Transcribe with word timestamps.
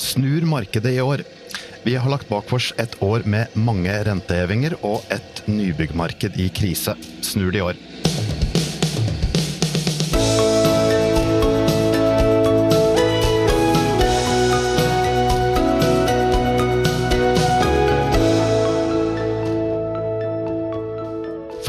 snur 0.00 0.48
markedet 0.48 0.96
i 0.96 1.00
år. 1.04 1.22
Vi 1.84 1.96
har 1.96 2.10
lagt 2.12 2.28
bak 2.28 2.52
oss 2.52 2.72
et 2.80 2.96
år 3.04 3.24
med 3.28 3.52
mange 3.56 3.92
rentehevinger 4.08 4.76
og 4.84 5.04
et 5.12 5.44
nybyggmarked 5.48 6.36
i 6.40 6.50
krise. 6.52 6.96
Snur 7.24 7.52
det 7.52 7.62
i 7.62 7.68
år. 7.70 7.80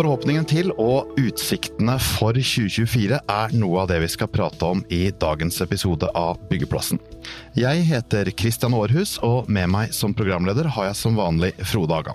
Forhåpningen 0.01 0.45
til 0.49 0.71
og 0.81 1.11
utsiktene 1.19 1.97
for 2.01 2.33
2024 2.33 3.19
er 3.21 3.55
noe 3.59 3.83
av 3.83 3.91
det 3.91 3.99
vi 4.01 4.07
skal 4.09 4.31
prate 4.33 4.65
om 4.65 4.81
i 4.89 5.09
dagens 5.13 5.61
episode 5.61 6.09
av 6.17 6.39
Byggeplassen. 6.49 6.97
Jeg 7.51 7.83
heter 7.83 8.29
Christian 8.39 8.71
Aarhus, 8.71 9.17
og 9.27 9.49
med 9.51 9.67
meg 9.67 9.91
som 9.91 10.13
programleder 10.15 10.69
har 10.71 10.85
jeg 10.87 10.95
som 10.95 11.17
vanlig 11.19 11.49
Frode 11.67 11.97
Haga. 11.97 12.13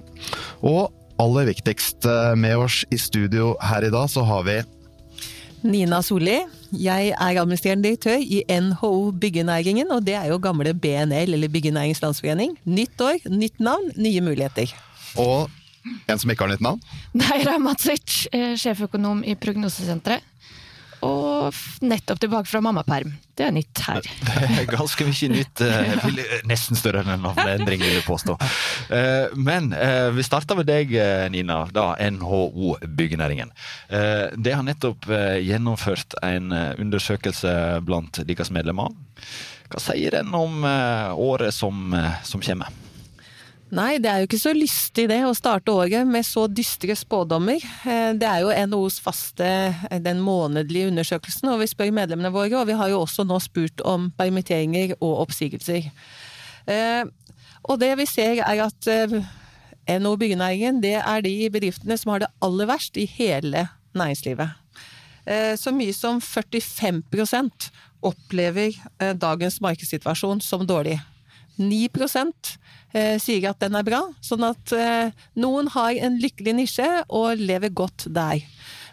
Og 0.64 0.88
aller 1.20 1.50
viktigst 1.50 2.08
eh, 2.08 2.32
med 2.40 2.56
oss 2.56 2.78
i 2.88 2.96
studio 2.96 3.50
her 3.60 3.84
i 3.84 3.91
dag, 3.92 4.08
så 4.08 4.24
har 4.24 4.46
vi 4.48 4.56
Nina 5.66 5.98
Solli. 6.04 6.38
Jeg 6.72 7.10
er 7.12 7.41
administrerende 7.42 7.84
direktør 7.84 8.16
i 8.16 8.41
NHO 8.48 9.12
Byggenæringen, 9.20 9.92
og 9.92 10.06
det 10.06 10.14
er 10.16 10.30
jo 10.30 10.41
gamle 10.41 10.72
BNL, 10.72 11.34
eller 11.36 11.52
Byggenæringens 11.52 12.00
Landsforening. 12.00 12.56
Nytt 12.64 13.00
år, 13.05 13.20
nytt 13.28 13.60
navn, 13.60 13.91
nye 13.96 14.24
muligheter. 14.24 14.72
Og 15.20 15.50
en 16.08 16.22
som 16.22 16.32
ikke 16.32 16.46
har 16.46 16.55
nytt 16.55 16.64
navn? 16.64 16.80
Neira 17.12 17.58
Matsic, 17.60 18.24
sjeføkonom 18.32 19.20
i 19.27 19.36
Prognosesenteret. 19.36 20.24
Nettopp 21.80 22.20
tilbake 22.22 22.48
fra 22.50 22.60
mammaperm. 22.64 23.14
Det 23.36 23.44
er 23.46 23.52
nytt 23.52 23.82
her. 23.84 24.06
Det 24.27 24.62
er 24.62 24.68
ganske 24.70 25.06
mye 25.08 25.30
nytt. 25.32 25.62
Eh, 25.64 26.06
nesten 26.48 26.78
større 26.78 27.02
enn 27.02 27.12
en 27.16 27.27
navneendring, 27.27 27.83
vil 27.84 27.98
jeg 27.98 28.06
påstå. 28.06 28.36
Eh, 28.94 29.34
men 29.36 29.72
eh, 29.77 30.08
vi 30.16 30.24
starter 30.27 30.58
med 30.58 30.70
deg, 30.70 30.94
Nina. 31.34 31.64
da 31.72 31.91
NHO 32.00 32.77
Byggenæringen. 32.96 33.52
Det 34.36 34.55
har 34.55 34.64
nettopp 34.64 35.06
gjennomført 35.08 36.16
en 36.24 36.52
undersøkelse 36.52 37.52
blant 37.86 38.22
deres 38.28 38.52
medlemmer. 38.55 38.94
Hva 39.72 39.83
sier 39.83 40.14
den 40.14 40.34
om 40.36 40.64
året 40.64 41.55
som, 41.55 41.94
som 42.24 42.44
kommer? 42.44 42.72
Nei, 43.75 43.97
det 43.98 44.06
er 44.06 44.20
jo 44.22 44.28
ikke 44.28 44.39
så 44.39 44.53
lystig 44.55 45.09
det, 45.11 45.19
å 45.27 45.34
starte 45.34 45.72
året 45.75 46.06
med 46.06 46.22
så 46.22 46.45
dystre 46.47 46.95
spådommer. 46.95 47.59
Eh, 47.83 48.12
det 48.14 48.27
er 48.28 48.45
jo 48.45 48.53
NHOs 48.70 49.00
faste, 49.03 49.48
eh, 49.91 49.98
den 50.03 50.20
månedlige 50.23 50.92
undersøkelsen, 50.92 51.50
og 51.50 51.58
vi 51.64 51.67
spør 51.73 51.91
medlemmene 51.91 52.31
våre. 52.31 52.61
Og 52.61 52.69
vi 52.69 52.77
har 52.78 52.92
jo 52.92 53.00
også 53.03 53.27
nå 53.27 53.41
spurt 53.42 53.83
om 53.83 54.12
permitteringer 54.14 54.95
og 55.00 55.25
oppsigelser. 55.25 55.91
Eh, 56.70 57.03
og 57.67 57.81
det 57.83 57.91
vi 57.98 58.06
ser 58.06 58.39
er 58.47 58.62
at 58.69 58.86
NHO 59.91 60.14
Byggenæringen, 60.14 60.78
det 60.80 61.01
er 61.01 61.27
de 61.27 61.51
bedriftene 61.51 61.98
som 61.98 62.14
har 62.14 62.23
det 62.23 62.30
aller 62.41 62.70
verst 62.70 62.97
i 62.97 63.08
hele 63.11 63.67
næringslivet. 63.98 64.55
Så 65.58 65.73
mye 65.75 65.91
som 65.91 66.20
45% 66.23 67.70
opplever 68.06 68.78
dagens 69.19 69.58
markedssituasjon 69.58 70.39
som 70.41 70.62
dårlig. 70.62 71.01
9 71.56 71.88
eh, 72.92 73.16
sier 73.22 73.50
at 73.50 73.60
den 73.60 73.76
er 73.78 73.86
bra. 73.86 74.02
Sånn 74.24 74.44
at 74.46 74.72
eh, 74.76 75.12
noen 75.34 75.70
har 75.74 75.92
en 75.96 76.18
lykkelig 76.22 76.56
nisje 76.56 76.88
og 77.08 77.40
lever 77.40 77.72
godt 77.74 78.08
der. 78.12 78.44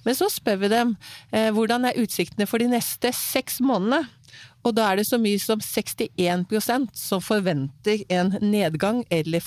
Men 0.03 0.17
så 0.17 0.27
spør 0.31 0.59
vi 0.63 0.71
dem 0.73 0.97
eh, 1.31 1.49
hvordan 1.55 1.87
er 1.87 1.99
utsiktene 2.01 2.47
for 2.49 2.63
de 2.63 2.69
neste 2.71 3.13
seks 3.15 3.61
månedene. 3.63 4.03
Og 4.63 4.75
da 4.77 4.87
er 4.89 4.99
det 4.99 5.07
så 5.09 5.19
mye 5.19 5.39
som 5.43 5.59
61% 5.59 6.93
som 6.95 7.23
forventer 7.23 8.05
en 8.07 8.31
nedgang 8.39 9.03
eller, 9.11 9.43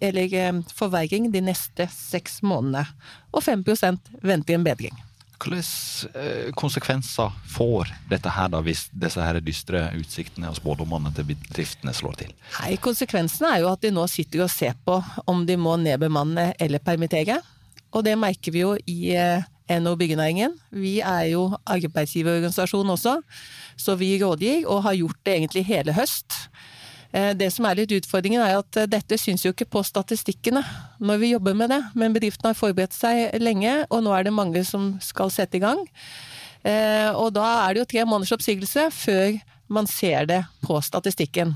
eller 0.00 0.62
forverring 0.72 1.28
de 1.34 1.44
neste 1.44 1.88
seks 1.92 2.40
månedene. 2.42 2.86
Og 3.32 3.44
5% 3.44 4.16
venter 4.24 4.56
en 4.56 4.64
bedring. 4.64 5.07
Hvilke 5.38 6.18
eh, 6.18 6.48
konsekvenser 6.58 7.34
får 7.54 7.92
dette 8.10 8.30
her 8.34 8.48
da, 8.50 8.62
hvis 8.64 8.88
disse 8.90 9.22
her 9.22 9.38
dystre 9.44 9.84
utsiktene 9.98 10.50
og 10.50 10.58
spådommene 10.58 11.12
til 11.14 11.28
bedriftene 11.30 11.94
slår 11.94 12.18
til? 12.24 12.32
Nei, 12.58 12.72
Konsekvensene 12.82 13.52
er 13.54 13.62
jo 13.62 13.70
at 13.70 13.84
de 13.84 13.92
nå 13.94 14.06
sitter 14.10 14.42
og 14.44 14.50
ser 14.52 14.74
på 14.84 14.98
om 15.30 15.44
de 15.46 15.58
må 15.60 15.76
nedbemanne 15.80 16.50
eller 16.58 16.82
permittere. 16.82 17.38
Og 17.94 18.04
det 18.04 18.18
merker 18.20 18.52
vi 18.52 18.64
jo 18.64 18.74
i 18.90 19.14
NO 19.14 19.54
NHO 19.68 19.96
Byggenæringen. 20.00 20.54
Vi 20.72 20.98
er 21.04 21.28
jo 21.34 21.42
arbeidsgiverorganisasjon 21.68 22.90
også, 22.90 23.18
så 23.76 23.94
vi 24.00 24.16
rådgir 24.22 24.66
og 24.66 24.82
har 24.86 24.96
gjort 24.96 25.18
det 25.26 25.34
egentlig 25.34 25.64
hele 25.68 25.92
høst. 25.92 26.32
Eh, 27.12 27.32
det 27.36 27.48
som 27.54 27.64
er 27.64 27.78
litt 27.78 27.92
utfordringen, 27.96 28.42
er 28.44 28.58
at 28.60 28.76
eh, 28.76 28.88
dette 28.90 29.16
syns 29.20 29.46
jo 29.46 29.54
ikke 29.54 29.68
på 29.72 29.82
statistikkene 29.86 30.60
når 31.00 31.20
vi 31.22 31.32
jobber 31.32 31.56
med 31.56 31.72
det. 31.72 31.80
Men 31.96 32.16
bedriften 32.16 32.50
har 32.50 32.58
forberedt 32.58 32.96
seg 32.96 33.38
lenge, 33.40 33.80
og 33.88 34.04
nå 34.04 34.12
er 34.12 34.28
det 34.28 34.34
mange 34.36 34.64
som 34.68 34.96
skal 35.04 35.32
sette 35.32 35.56
i 35.56 35.64
gang. 35.64 35.80
Eh, 36.66 37.08
og 37.14 37.32
da 37.36 37.46
er 37.64 37.74
det 37.74 37.84
jo 37.84 37.90
tre 37.94 38.04
måneders 38.04 38.34
oppsigelse 38.36 38.88
før 38.92 39.38
man 39.72 39.88
ser 39.88 40.28
det 40.28 40.42
på 40.64 40.80
statistikken. 40.84 41.54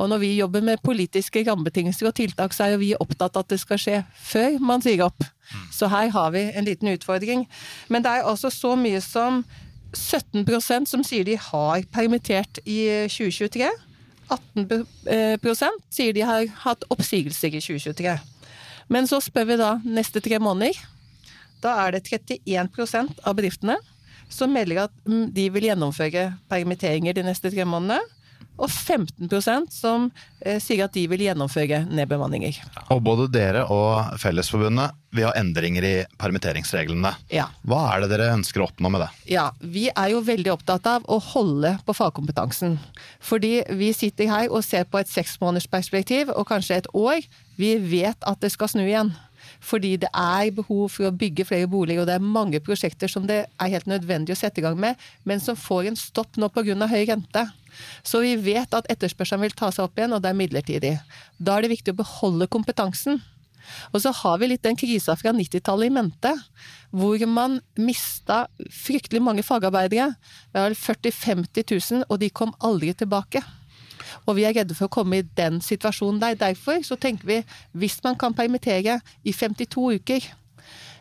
Og 0.00 0.08
når 0.08 0.22
vi 0.22 0.30
jobber 0.38 0.64
med 0.64 0.80
politiske 0.84 1.42
rammebetingelser 1.44 2.08
og 2.08 2.16
tiltak, 2.16 2.54
så 2.56 2.64
er 2.64 2.74
jo 2.74 2.80
vi 2.80 2.94
opptatt 2.96 3.36
av 3.36 3.44
at 3.44 3.52
det 3.52 3.60
skal 3.60 3.80
skje 3.80 3.98
før 4.24 4.56
man 4.60 4.84
sier 4.84 5.04
opp. 5.04 5.24
Så 5.72 5.88
her 5.92 6.08
har 6.12 6.32
vi 6.32 6.46
en 6.48 6.68
liten 6.68 6.88
utfordring. 6.88 7.44
Men 7.92 8.04
det 8.04 8.12
er 8.12 8.28
altså 8.28 8.50
så 8.52 8.72
mye 8.76 9.00
som 9.04 9.44
17% 9.92 10.88
som 10.88 11.04
sier 11.04 11.28
de 11.28 11.36
har 11.36 11.84
permittert 11.92 12.60
i 12.64 12.80
2023. 13.12 13.68
18 14.32 14.86
eh, 15.12 15.66
sier 15.92 16.16
de 16.16 16.24
har 16.26 16.46
hatt 16.64 16.86
oppsigelser 16.92 17.54
i 17.54 17.60
2023. 17.62 18.16
Men 18.92 19.08
så 19.08 19.20
spør 19.22 19.48
vi 19.52 19.60
da 19.60 19.74
neste 19.84 20.20
tre 20.24 20.40
måneder. 20.42 20.76
Da 21.62 21.76
er 21.84 21.94
det 21.94 22.06
31% 22.10 23.22
av 23.22 23.36
bedriftene 23.38 23.78
som 24.32 24.52
melder 24.52 24.86
at 24.86 24.94
mm, 25.06 25.28
de 25.34 25.46
vil 25.52 25.68
gjennomføre 25.68 26.32
permitteringer 26.50 27.16
de 27.16 27.24
neste 27.26 27.52
tre 27.52 27.66
månedene 27.68 28.00
og 28.62 28.70
15% 28.70 29.72
som 29.74 30.08
eh, 30.40 30.60
sier 30.62 30.84
at 30.86 30.94
de 30.94 31.04
vil 31.10 31.24
gjennomføre 31.26 31.82
nedbemanninger. 31.90 32.60
Og 32.94 33.02
både 33.04 33.28
dere 33.32 33.64
og 33.72 34.18
Fellesforbundet 34.22 34.94
vil 35.12 35.26
ha 35.26 35.32
endringer 35.36 35.84
i 35.84 35.94
permitteringsreglene. 36.20 37.12
Ja. 37.34 37.48
Hva 37.68 37.82
er 37.92 38.04
det 38.04 38.12
dere 38.14 38.30
ønsker 38.36 38.62
å 38.62 38.68
oppnå 38.70 38.92
med 38.92 39.04
det? 39.04 39.10
Ja, 39.34 39.50
Vi 39.60 39.88
er 39.90 40.12
jo 40.14 40.22
veldig 40.24 40.54
opptatt 40.54 40.86
av 40.88 41.08
å 41.10 41.18
holde 41.32 41.74
på 41.86 41.96
fagkompetansen. 41.96 42.78
Fordi 43.20 43.58
vi 43.76 43.92
sitter 43.96 44.30
her 44.30 44.48
og 44.48 44.64
ser 44.64 44.86
på 44.88 45.02
et 45.02 45.10
seksmånedersperspektiv 45.10 46.32
og 46.32 46.48
kanskje 46.48 46.80
et 46.80 46.90
år. 46.94 47.20
Vi 47.58 47.76
vet 47.76 48.16
at 48.28 48.40
det 48.40 48.54
skal 48.54 48.72
snu 48.72 48.86
igjen. 48.86 49.12
Fordi 49.62 49.96
det 50.02 50.10
er 50.14 50.50
behov 50.54 50.88
for 50.94 51.08
å 51.08 51.14
bygge 51.14 51.46
flere 51.46 51.70
boliger, 51.70 52.02
og 52.02 52.08
det 52.10 52.16
er 52.16 52.32
mange 52.38 52.60
prosjekter 52.64 53.10
som 53.10 53.26
det 53.28 53.44
er 53.46 53.72
helt 53.74 53.88
nødvendig 53.90 54.34
å 54.34 54.38
sette 54.38 54.62
i 54.62 54.64
gang 54.64 54.78
med, 54.78 54.98
men 55.28 55.42
som 55.42 55.58
får 55.58 55.90
en 55.90 55.98
stopp 55.98 56.38
nå 56.38 56.50
pga. 56.52 56.86
høy 56.86 57.04
rente. 57.10 57.46
Så 58.06 58.22
vi 58.24 58.34
vet 58.40 58.74
at 58.76 58.88
etterspørselen 58.92 59.44
vil 59.46 59.56
ta 59.56 59.70
seg 59.72 59.86
opp 59.86 59.98
igjen, 59.98 60.14
og 60.16 60.22
det 60.22 60.32
er 60.32 60.38
midlertidig. 60.38 60.94
Da 61.38 61.56
er 61.56 61.64
det 61.64 61.74
viktig 61.76 61.94
å 61.94 62.00
beholde 62.02 62.50
kompetansen. 62.52 63.20
Og 63.92 64.02
så 64.02 64.12
har 64.22 64.40
vi 64.40 64.50
litt 64.50 64.64
den 64.66 64.78
krisa 64.78 65.14
fra 65.18 65.32
90-tallet 65.34 65.90
i 65.90 65.94
mente, 65.94 66.32
hvor 66.90 67.22
man 67.30 67.60
mista 67.78 68.44
fryktelig 68.82 69.22
mange 69.22 69.44
fagarbeidere. 69.46 70.12
Vi 70.52 70.60
har 70.60 70.76
40 70.76 71.14
000-50 71.14 71.74
000, 71.94 72.06
og 72.08 72.20
de 72.20 72.30
kom 72.30 72.54
aldri 72.60 72.92
tilbake. 72.94 73.42
Og 74.26 74.36
vi 74.36 74.44
er 74.46 74.54
redde 74.56 74.76
for 74.76 74.88
å 74.88 74.92
komme 74.92 75.20
i 75.20 75.26
den 75.38 75.60
situasjonen 75.64 76.20
der. 76.22 76.38
Derfor 76.38 76.82
så 76.86 76.98
tenker 77.00 77.28
vi 77.28 77.40
hvis 77.78 77.98
man 78.04 78.18
kan 78.18 78.34
permittere 78.36 79.00
i 79.24 79.32
52 79.32 79.88
uker 79.98 80.26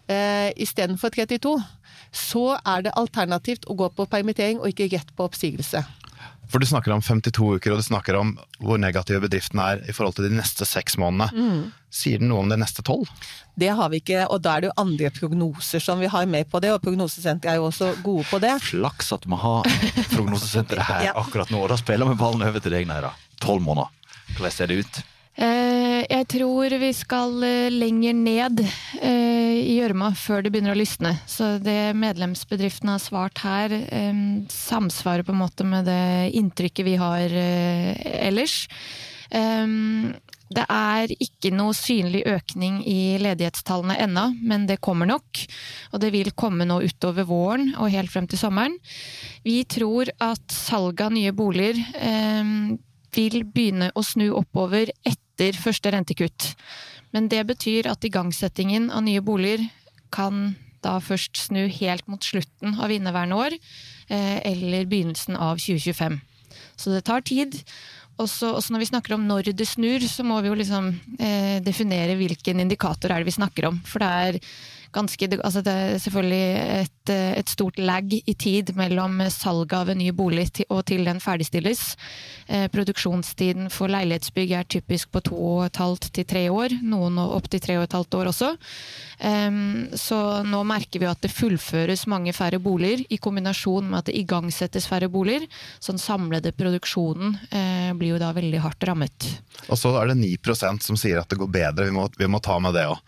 eh, 0.08 0.50
istedenfor 0.56 1.14
32, 1.14 1.56
så 2.12 2.46
er 2.68 2.86
det 2.86 2.98
alternativt 3.00 3.68
å 3.72 3.78
gå 3.80 3.90
på 3.96 4.08
permittering 4.12 4.59
og 4.59 4.72
ikke 4.72 4.90
rett 4.96 5.14
på 5.16 5.28
oppsigelse. 5.28 5.84
For 6.52 6.60
du 6.60 6.68
snakker 6.68 6.92
om 6.92 7.02
52 7.02 7.56
uker, 7.58 7.72
og 7.72 7.80
du 7.80 7.86
snakker 7.86 8.18
om 8.20 8.34
hvor 8.59 8.80
negativ 8.82 9.22
bedriften 9.24 9.62
er 9.64 9.86
i 9.88 9.94
forhold 9.96 10.18
til 10.18 10.28
de 10.28 10.36
neste 10.36 10.68
seks 10.68 10.98
månedene. 11.00 11.30
Mm. 11.32 11.62
Sier 11.92 12.20
den 12.20 12.32
noe 12.32 12.44
om 12.44 12.52
de 12.52 12.58
neste 12.59 12.84
tolv? 12.88 13.08
Det 13.59 13.70
har 13.76 13.92
vi 13.92 14.02
ikke, 14.02 14.26
og 14.32 14.42
da 14.44 14.56
er 14.56 14.64
det 14.64 14.72
jo 14.72 14.76
andre 14.84 15.12
prognoser 15.16 15.84
som 15.84 16.00
vi 16.03 16.09
har 16.12 16.28
med 16.28 16.50
på 16.52 16.59
det, 16.64 16.74
og 16.76 16.84
Prognosesenteret 16.84 17.53
er 17.53 17.62
jo 17.62 17.70
også 17.70 17.94
gode 18.03 18.28
på 18.30 18.40
det. 18.44 18.53
Flaks 18.64 19.12
at 19.16 19.28
vi 19.28 19.40
har 19.44 19.72
Prognosesenteret 20.14 20.88
her 20.88 21.06
ja. 21.09 21.16
akkurat 21.20 21.52
nå, 21.52 21.64
og 21.64 21.72
da 21.72 21.80
spiller 21.80 22.12
vi 22.12 22.20
ballen 22.20 22.44
over 22.48 22.64
til 22.64 22.76
deg, 22.76 22.88
Neira. 22.90 23.14
Tolv 23.44 23.64
måneder. 23.64 23.92
Hvordan 24.36 24.56
ser 24.56 24.72
det 24.72 24.84
ut? 24.84 25.02
Eh, 25.40 26.02
jeg 26.12 26.26
tror 26.34 26.74
vi 26.82 26.90
skal 26.92 27.38
eh, 27.48 27.72
lenger 27.72 28.18
ned 28.18 28.60
eh, 29.00 29.62
i 29.62 29.78
gjørma 29.78 30.10
før 30.20 30.44
det 30.44 30.52
begynner 30.52 30.76
å 30.76 30.80
lysne. 30.80 31.14
Så 31.30 31.56
det 31.64 31.94
medlemsbedriftene 31.96 32.98
har 32.98 33.04
svart 33.04 33.40
her, 33.46 33.78
samsvarer 34.52 35.24
på 35.28 35.32
en 35.36 35.42
måte 35.42 35.68
med 35.68 35.88
det 35.88 36.32
inntrykket 36.38 36.88
vi 36.88 36.98
har 37.00 37.32
ellers. 37.32 38.66
Det 40.52 40.64
er 40.68 41.14
ikke 41.24 41.54
noe 41.56 41.72
synlig 41.78 42.26
økning 42.28 42.82
i 42.84 43.16
ledighetstallene 43.22 43.96
ennå, 44.04 44.26
men 44.44 44.66
det 44.68 44.82
kommer 44.84 45.08
nok. 45.08 45.44
Og 45.94 46.04
det 46.04 46.12
vil 46.12 46.34
komme 46.36 46.68
nå 46.68 46.82
utover 46.84 47.28
våren 47.30 47.72
og 47.78 47.94
helt 47.94 48.12
frem 48.12 48.28
til 48.28 48.42
sommeren. 48.42 48.76
Vi 49.48 49.62
tror 49.64 50.12
at 50.20 50.44
salget 50.52 51.06
av 51.08 51.16
nye 51.16 51.32
boliger 51.36 51.80
vil 53.16 53.43
begynne 53.43 53.91
å 53.96 54.03
snu 54.05 54.29
oppover 54.37 54.91
etter 55.08 55.58
første 55.58 55.91
rentekutt. 55.93 56.53
Men 57.11 57.28
det 57.31 57.43
betyr 57.49 57.90
at 57.91 58.05
igangsettingen 58.08 58.90
av 58.91 59.03
nye 59.05 59.23
boliger 59.23 59.63
kan 60.13 60.53
da 60.81 60.97
først 61.03 61.37
snu 61.37 61.67
helt 61.69 62.08
mot 62.09 62.23
slutten 62.25 62.79
av 62.81 62.91
inneværende 62.93 63.37
år, 63.37 63.55
eh, 64.09 64.37
eller 64.52 64.90
begynnelsen 64.90 65.37
av 65.37 65.59
2025. 65.61 66.19
Så 66.75 66.91
det 66.91 67.03
tar 67.05 67.22
tid. 67.22 67.61
Også, 68.17 68.52
også, 68.53 68.73
når 68.73 68.84
vi 68.84 68.90
snakker 68.90 69.16
om 69.16 69.28
når 69.28 69.53
det 69.55 69.67
snur, 69.67 70.02
så 70.05 70.23
må 70.25 70.41
vi 70.41 70.49
jo 70.49 70.58
liksom 70.58 70.91
eh, 71.19 71.61
definere 71.63 72.17
hvilken 72.19 72.59
indikator 72.59 73.11
er 73.11 73.22
det 73.22 73.31
vi 73.31 73.37
snakker 73.37 73.69
om. 73.69 73.79
For 73.87 74.03
det 74.03 74.09
er 74.09 74.40
ganske 74.93 75.29
altså 75.40 75.61
Det 75.66 75.73
er 75.73 75.99
selvfølgelig 76.03 76.46
et, 76.82 77.11
et, 77.11 77.49
stort 77.49 77.79
lag 77.79 78.14
i 78.14 78.34
tid 78.34 78.73
mellom 78.76 79.22
salget 79.29 79.78
av 79.78 79.91
en 79.91 79.99
ny 80.02 80.11
bolig 80.16 80.49
og 80.70 80.85
til 80.90 81.05
den 81.05 81.20
ferdigstilles. 81.23 81.96
Eh, 82.47 82.67
produksjonstiden 82.72 83.70
for 83.73 83.91
leilighetsbygg 83.91 84.55
er 84.58 84.67
typisk 84.67 85.11
på 85.11 85.23
to 85.29 85.38
og 85.38 85.66
et 85.67 85.82
halvt 85.82 86.11
til 86.16 86.28
tre 86.28 86.46
år, 86.52 86.78
noen 86.84 87.20
opptil 87.22 87.61
tre 87.64 87.78
og 87.79 87.88
et 87.88 87.97
halvt 87.97 88.20
år 88.22 88.32
også. 88.32 88.53
Så 90.02 90.17
nå 90.49 90.59
merker 90.66 91.02
vi 91.02 91.05
at 91.05 91.22
det 91.22 91.29
fullføres 91.29 92.08
mange 92.09 92.34
færre 92.34 92.58
boliger, 92.58 93.03
i 93.14 93.20
kombinasjon 93.22 93.91
med 93.91 93.99
at 93.99 94.09
det 94.09 94.17
igangsettes 94.17 94.87
færre 94.90 95.09
boliger. 95.14 95.46
Så 95.79 95.94
den 95.94 96.02
samlede 96.02 96.53
produksjonen 96.58 97.35
eh, 97.52 97.91
blir 97.97 98.16
jo 98.16 98.22
da 98.22 98.32
veldig 98.35 98.64
hardt 98.64 98.87
rammet. 98.90 99.29
Og 99.70 99.78
så 99.79 99.94
er 99.99 100.11
det 100.11 100.22
9% 100.23 100.85
som 100.85 100.97
sier 100.99 101.22
at 101.22 101.29
det 101.29 101.40
går 101.41 101.52
bedre, 101.53 101.87
vi 101.87 101.96
må, 101.96 102.08
vi 102.17 102.29
må 102.32 102.41
ta 102.44 102.58
med 102.64 102.76
det 102.78 102.87
òg. 102.90 103.02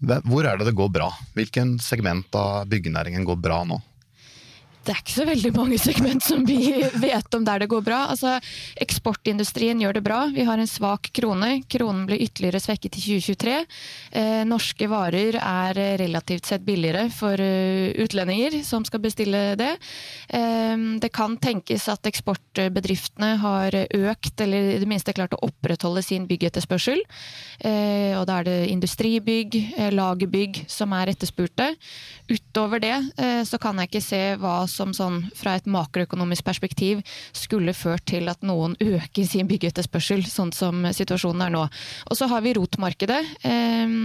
Hvor 0.00 0.44
er 0.44 0.58
det 0.58 0.66
det 0.68 0.76
går 0.76 0.90
bra? 0.92 1.10
Hvilken 1.36 1.76
segment 1.80 2.34
av 2.36 2.66
byggenæringen 2.68 3.24
går 3.24 3.38
bra 3.40 3.62
nå? 3.64 3.80
Det 4.86 4.94
er 4.94 5.00
ikke 5.02 5.16
så 5.16 5.26
veldig 5.26 5.52
mange 5.56 5.78
segment 5.82 6.22
som 6.24 6.44
vi 6.46 6.58
vet 7.06 7.34
om 7.34 7.44
der 7.46 7.62
det 7.62 7.70
går 7.72 7.82
bra. 7.86 8.04
Altså, 8.12 8.36
eksportindustrien 8.82 9.80
gjør 9.82 9.98
det 9.98 10.04
bra. 10.06 10.20
Vi 10.34 10.46
har 10.46 10.60
en 10.62 10.70
svak 10.70 11.10
krone. 11.16 11.62
Kronen 11.72 12.04
ble 12.08 12.20
ytterligere 12.22 12.62
svekket 12.62 12.98
i 13.00 13.04
2023. 13.06 13.56
Eh, 14.20 14.42
norske 14.48 14.88
varer 14.90 15.40
er 15.40 15.80
relativt 16.02 16.46
sett 16.46 16.64
billigere 16.66 17.08
for 17.14 17.40
uh, 17.40 17.90
utlendinger 18.02 18.60
som 18.66 18.84
skal 18.86 19.02
bestille 19.02 19.42
det. 19.58 19.72
Eh, 20.28 20.76
det 21.02 21.10
kan 21.14 21.36
tenkes 21.42 21.88
at 21.92 22.06
eksportbedriftene 22.06 23.34
har 23.42 23.74
økt, 23.84 24.34
eller 24.44 24.76
i 24.76 24.80
det 24.82 24.90
minste 24.90 25.14
klart 25.16 25.34
å 25.36 25.42
opprettholde 25.48 26.04
sin 26.04 26.28
byggetterspørsel. 26.30 27.02
Eh, 27.58 28.12
og 28.18 28.26
da 28.28 28.40
er 28.40 28.48
det 28.48 28.58
industribygg, 28.70 29.56
eh, 29.76 29.90
lagerbygg 29.94 30.64
som 30.70 30.92
er 30.96 31.12
etterspurte. 31.12 31.72
Utover 32.30 32.82
det 32.82 32.94
eh, 33.18 33.42
så 33.46 33.58
kan 33.62 33.78
jeg 33.80 33.90
ikke 33.90 34.04
se 34.04 34.22
hva 34.40 34.58
som 34.68 34.75
sånn 34.76 35.22
fra 35.36 35.56
et 35.56 35.68
makroøkonomisk 35.70 36.44
perspektiv 36.46 37.02
skulle 37.36 37.74
ført 37.76 38.04
til 38.10 38.28
at 38.30 38.44
noen 38.46 38.76
øker 38.82 39.26
sin 39.26 39.48
byggeetterspørsel, 39.50 40.24
sånn 40.28 40.52
som 40.54 40.86
situasjonen 40.92 41.46
er 41.46 41.54
nå. 41.54 41.64
Og 42.10 42.18
så 42.18 42.28
har 42.30 42.44
vi 42.44 42.54
rotmarkedet. 42.58 43.20
Eh, 43.46 43.96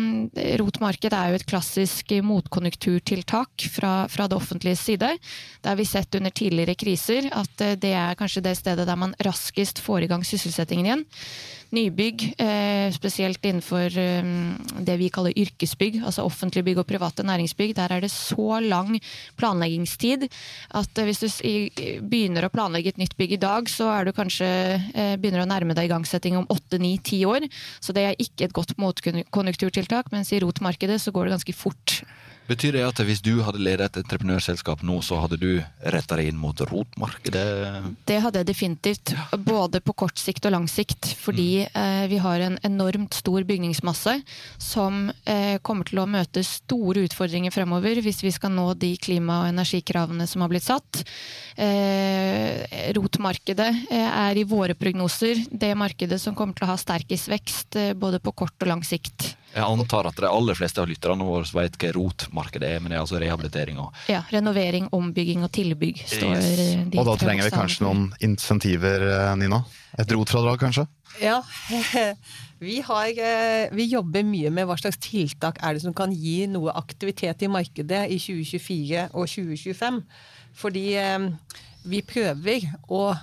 rotmarkedet 0.62 1.18
er 1.18 1.32
jo 1.32 1.42
et 1.42 1.48
klassisk 1.50 2.16
motkonjunkturtiltak 2.26 3.68
fra, 3.76 3.94
fra 4.12 4.28
det 4.32 4.40
offentliges 4.40 4.86
side. 4.88 5.14
Det 5.62 5.72
har 5.72 5.80
vi 5.80 5.88
sett 5.90 6.16
under 6.20 6.34
tidligere 6.34 6.78
kriser 6.80 7.30
at 7.32 7.66
eh, 7.66 7.78
det 7.80 7.96
er 7.98 8.20
kanskje 8.20 8.46
det 8.46 8.58
stedet 8.60 8.88
der 8.88 9.00
man 9.00 9.18
raskest 9.26 9.82
får 9.84 10.06
i 10.06 10.12
gang 10.12 10.26
sysselsettingen 10.28 10.88
igjen 10.92 11.08
nybygg, 11.76 12.24
eh, 12.38 12.92
spesielt 12.92 13.44
innenfor 13.46 13.98
eh, 13.98 14.32
det 14.84 14.98
vi 15.00 15.10
kaller 15.14 15.36
yrkesbygg, 15.38 16.02
altså 16.04 16.26
offentlige 16.28 16.66
bygg 16.68 16.82
og 16.84 16.88
private 16.90 17.26
næringsbygg, 17.28 17.76
der 17.78 17.96
er 17.96 18.04
det 18.04 18.12
så 18.12 18.60
lang 18.64 18.98
planleggingstid 19.40 20.28
at 20.78 21.02
eh, 21.02 21.08
hvis 21.08 21.24
du 21.24 21.28
begynner 22.04 22.48
å 22.48 22.52
planlegge 22.54 22.94
et 22.94 23.02
nytt 23.02 23.16
bygg 23.20 23.38
i 23.38 23.42
dag, 23.42 23.70
så 23.72 23.90
er 23.96 24.08
du 24.08 24.16
kanskje 24.16 24.50
begynner 25.22 25.46
å 25.46 25.50
nærme 25.50 25.76
deg 25.78 25.88
igangsetting 25.88 26.38
om 26.40 26.50
åtte, 26.52 26.80
ni, 26.82 26.98
ti 27.04 27.24
år. 27.28 27.48
Så 27.84 27.96
det 27.96 28.06
er 28.08 28.20
ikke 28.20 28.48
et 28.48 28.56
godt 28.56 28.76
motkonjunkturtiltak, 28.82 30.12
mens 30.12 30.32
i 30.36 30.42
rotmarkedet 30.44 31.00
så 31.02 31.14
går 31.16 31.28
det 31.28 31.38
ganske 31.38 31.56
fort. 31.56 32.02
Betyr 32.52 32.76
det 32.76 32.82
at 32.84 33.00
hvis 33.08 33.22
du 33.24 33.38
hadde 33.46 33.62
ledet 33.64 33.86
et 33.88 34.02
entreprenørselskap 34.02 34.82
nå, 34.84 34.98
så 35.06 35.22
hadde 35.24 35.38
du 35.40 35.62
retta 35.94 36.18
deg 36.20 36.34
inn 36.34 36.40
mot 36.40 36.58
rotmarkedet? 36.68 37.46
Det 38.10 38.18
hadde 38.26 38.42
jeg 38.42 38.50
definitivt. 38.50 39.14
Både 39.46 39.80
på 39.80 39.96
kort 40.04 40.20
sikt 40.20 40.50
og 40.50 40.56
lang 40.58 40.68
sikt. 40.68 41.14
Fordi 41.22 41.64
mm. 41.64 41.80
eh, 41.80 42.04
vi 42.12 42.20
har 42.20 42.44
en 42.44 42.58
enormt 42.68 43.16
stor 43.16 43.48
bygningsmasse 43.48 44.18
som 44.60 45.06
eh, 45.24 45.62
kommer 45.64 45.88
til 45.88 46.04
å 46.04 46.08
møte 46.12 46.44
store 46.44 47.06
utfordringer 47.08 47.56
fremover 47.56 48.04
hvis 48.04 48.20
vi 48.26 48.34
skal 48.36 48.52
nå 48.58 48.68
de 48.82 48.98
klima- 49.00 49.46
og 49.46 49.54
energikravene 49.54 50.28
som 50.28 50.44
har 50.44 50.52
blitt 50.52 50.68
satt. 50.68 51.06
Eh, 51.56 52.92
rotmarkedet 52.98 53.72
er 53.96 54.40
i 54.40 54.48
våre 54.48 54.76
prognoser 54.76 55.40
det 55.48 55.72
markedet 55.80 56.20
som 56.20 56.36
kommer 56.36 56.58
til 56.58 56.68
å 56.68 56.74
ha 56.74 56.80
sterkest 56.80 57.32
vekst 57.32 57.80
både 57.96 58.20
på 58.20 58.36
kort 58.44 58.60
og 58.60 58.76
lang 58.76 58.84
sikt. 58.84 59.38
Jeg 59.52 59.68
antar 59.68 60.08
at 60.08 60.20
de 60.20 60.28
aller 60.30 60.56
fleste 60.56 60.80
av 60.80 60.88
lytterne 60.88 61.26
våre 61.28 61.44
vet 61.58 61.76
hva 61.80 61.90
rotmarkedet 61.98 62.70
er, 62.70 62.80
men 62.80 62.92
det 62.92 62.98
er 62.98 63.04
altså 63.04 63.20
rehabilitering 63.20 63.82
og 63.84 63.98
Ja. 64.08 64.22
Renovering, 64.32 64.88
ombygging 64.96 65.44
og 65.44 65.52
tilbygg 65.52 66.06
står 66.08 66.38
yes. 66.38 66.62
Og 66.96 67.06
da 67.10 67.18
trenger 67.20 67.50
vi 67.50 67.56
kanskje 67.56 67.84
noen 67.84 68.06
insentiver, 68.24 69.04
eh, 69.10 69.36
Nina? 69.36 69.64
Et 70.00 70.16
rotfradrag, 70.16 70.60
kanskje? 70.62 70.88
Ja. 71.20 71.42
Vi, 72.62 72.78
har, 72.86 73.08
eh, 73.10 73.72
vi, 73.74 73.88
jobber 73.90 74.22
mye 74.22 74.52
med 74.54 74.68
hva 74.70 74.76
slags 74.78 75.00
tiltak 75.02 75.58
er 75.66 75.74
det 75.74 75.82
som 75.82 75.96
kan 75.98 76.12
gi 76.14 76.46
noe 76.46 76.70
aktivitet 76.78 77.42
i 77.42 77.50
markedet 77.50 78.04
i 78.14 78.20
2024 78.22 79.08
og 79.18 79.26
2025. 79.26 79.98
Fordi 80.62 80.84
eh, 81.02 81.26
vi 81.90 82.04
prøver 82.06 82.70
å 82.88 83.16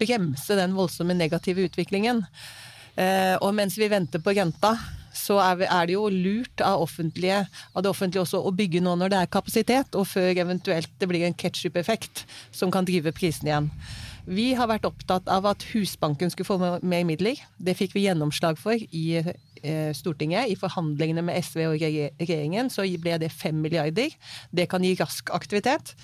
bremse 0.00 0.56
den 0.56 0.74
voldsomme 0.76 1.14
negative 1.16 1.68
utviklingen. 1.68 2.18
Og 3.40 3.52
mens 3.56 3.78
vi 3.80 3.86
venter 3.88 4.20
på 4.20 4.34
renta, 4.36 4.74
så 5.18 5.38
er, 5.42 5.86
det 5.88 5.96
jo 5.96 6.06
lurt 6.12 6.62
av, 6.64 6.84
av, 6.84 7.82
det 7.82 7.90
offentlige 7.90 8.22
også 8.22 8.42
å 8.42 8.54
bygge 8.54 8.82
nå 8.84 8.94
når 8.98 9.12
det 9.12 9.22
er 9.22 9.32
kapasitet, 9.32 9.98
og 9.98 10.06
før 10.08 10.30
eventuelt 10.44 10.92
det 11.00 11.08
blir 11.10 11.26
en 11.26 11.36
ketsjup-effekt 11.36 12.24
som 12.54 12.72
kan 12.74 12.86
drive 12.88 13.12
prisene 13.16 13.52
igjen. 13.52 13.72
Vi 14.28 14.50
har 14.52 14.68
vært 14.68 14.84
opptatt 14.84 15.28
av 15.32 15.46
at 15.48 15.62
Husbanken 15.70 16.28
skulle 16.32 16.48
få 16.48 16.72
mer 16.84 17.04
midler. 17.08 17.38
Det 17.56 17.78
fikk 17.78 17.94
vi 17.96 18.04
gjennomslag 18.04 18.58
for 18.60 18.76
i 18.76 19.06
Stortinget. 19.96 20.52
I 20.52 20.56
forhandlingene 20.58 21.24
med 21.26 21.42
SV 21.44 21.64
og 21.66 21.76
regjeringen 21.80 22.70
så 22.72 22.86
ble 23.00 23.18
det 23.20 23.32
fem 23.34 23.56
milliarder. 23.62 24.14
Det 24.54 24.68
kan 24.70 24.84
gi 24.84 24.94
rask 24.98 25.30
aktivitet. 25.34 25.94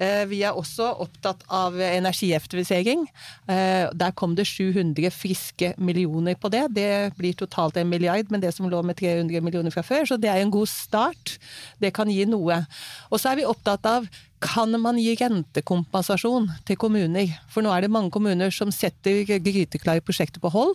Eh, 0.00 0.24
vi 0.30 0.40
er 0.46 0.56
også 0.56 0.88
opptatt 1.04 1.44
av 1.52 1.76
energieffektivisering. 1.76 3.04
Eh, 3.50 3.90
der 3.92 4.14
kom 4.16 4.36
det 4.36 4.46
700 4.48 5.12
friske 5.14 5.74
millioner 5.78 6.34
på 6.34 6.50
det. 6.52 6.66
Det 6.76 7.12
blir 7.18 7.36
totalt 7.36 7.76
en 7.76 7.90
milliard, 7.90 8.30
men 8.30 8.42
det 8.42 8.54
som 8.54 8.68
lå 8.70 8.82
med 8.82 8.96
300 8.96 9.40
millioner 9.44 9.74
fra 9.74 9.84
før. 9.86 10.06
Så 10.08 10.16
det 10.20 10.30
er 10.30 10.42
en 10.42 10.54
god 10.54 10.70
start. 10.70 11.38
Det 11.80 11.92
kan 11.94 12.10
gi 12.10 12.24
noe. 12.24 12.64
Og 13.10 13.20
så 13.20 13.32
er 13.32 13.42
vi 13.42 13.48
opptatt 13.48 13.86
av 13.86 14.08
kan 14.42 14.74
man 14.80 14.98
gi 14.98 15.14
rentekompensasjon 15.18 16.48
til 16.66 16.78
kommuner? 16.80 17.30
For 17.52 17.64
nå 17.64 17.70
er 17.72 17.84
det 17.84 17.92
mange 17.94 18.10
kommuner 18.14 18.50
som 18.54 18.72
setter 18.74 19.22
gryteklare 19.24 20.02
prosjekter 20.04 20.42
på 20.42 20.50
hold. 20.52 20.74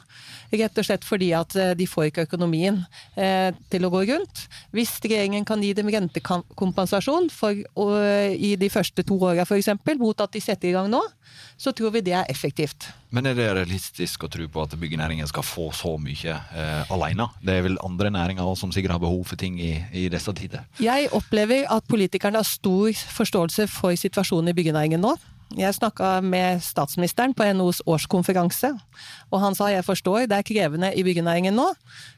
Rett 0.54 0.80
og 0.80 0.88
slett 0.88 1.08
fordi 1.08 1.34
at 1.36 1.56
eh, 1.60 1.74
de 1.78 1.88
får 1.90 2.10
ikke 2.10 2.28
økonomien 2.30 2.80
eh, 3.20 3.52
til 3.72 3.88
å 3.88 3.92
gå 3.94 4.06
rundt. 4.10 4.46
Hvis 4.76 4.96
regjeringen 5.04 5.46
kan 5.48 5.64
gi 5.64 5.74
dem 5.78 5.92
rentekompensasjon 5.94 7.30
for, 7.34 7.60
og, 7.76 7.96
i 8.34 8.56
de 8.60 8.72
første 8.72 9.06
to 9.08 9.20
åra 9.20 9.46
f.eks., 9.48 9.74
mot 9.98 10.24
at 10.24 10.34
de 10.34 10.44
setter 10.44 10.72
i 10.72 10.76
gang 10.76 10.90
nå, 10.92 11.02
så 11.58 11.74
tror 11.74 11.96
vi 11.96 12.04
det 12.06 12.14
er 12.14 12.28
effektivt. 12.30 12.90
Men 13.10 13.26
er 13.26 13.38
det 13.38 13.48
realistisk 13.58 14.28
å 14.28 14.30
tro 14.32 14.46
på 14.52 14.66
at 14.66 14.76
byggenæringen 14.78 15.28
skal 15.30 15.46
få 15.46 15.70
så 15.76 15.96
mye 16.02 16.36
eh, 16.36 16.92
alene? 16.94 17.30
Det 17.42 17.56
er 17.56 17.66
vel 17.66 17.80
andre 17.86 18.12
næringer 18.14 18.52
som 18.60 18.74
sikkert 18.74 18.98
har 18.98 19.02
behov 19.04 19.24
for 19.30 19.40
ting 19.40 19.58
i, 19.62 19.74
i 19.92 20.06
disse 20.14 20.34
tider? 20.38 20.68
Jeg 20.84 21.10
opplever 21.18 21.66
at 21.74 21.88
politikerne 21.90 22.44
har 22.44 22.48
stor 22.48 22.94
forståelse 23.18 23.66
for 23.72 23.98
situasjonen 23.98 24.54
i 24.54 24.58
byggenæringen 24.58 25.02
nå. 25.02 25.16
Jeg 25.56 25.78
snakka 25.78 26.18
med 26.22 26.60
statsministeren 26.62 27.34
på 27.34 27.46
NOs 27.56 27.80
årskonferanse, 27.88 28.74
og 29.32 29.40
han 29.40 29.56
sa 29.56 29.70
jeg 29.72 29.86
forstår, 29.88 30.26
det 30.28 30.42
er 30.42 30.46
krevende 30.46 30.92
i 30.92 31.06
byggenæringen 31.08 31.56
nå. 31.56 31.70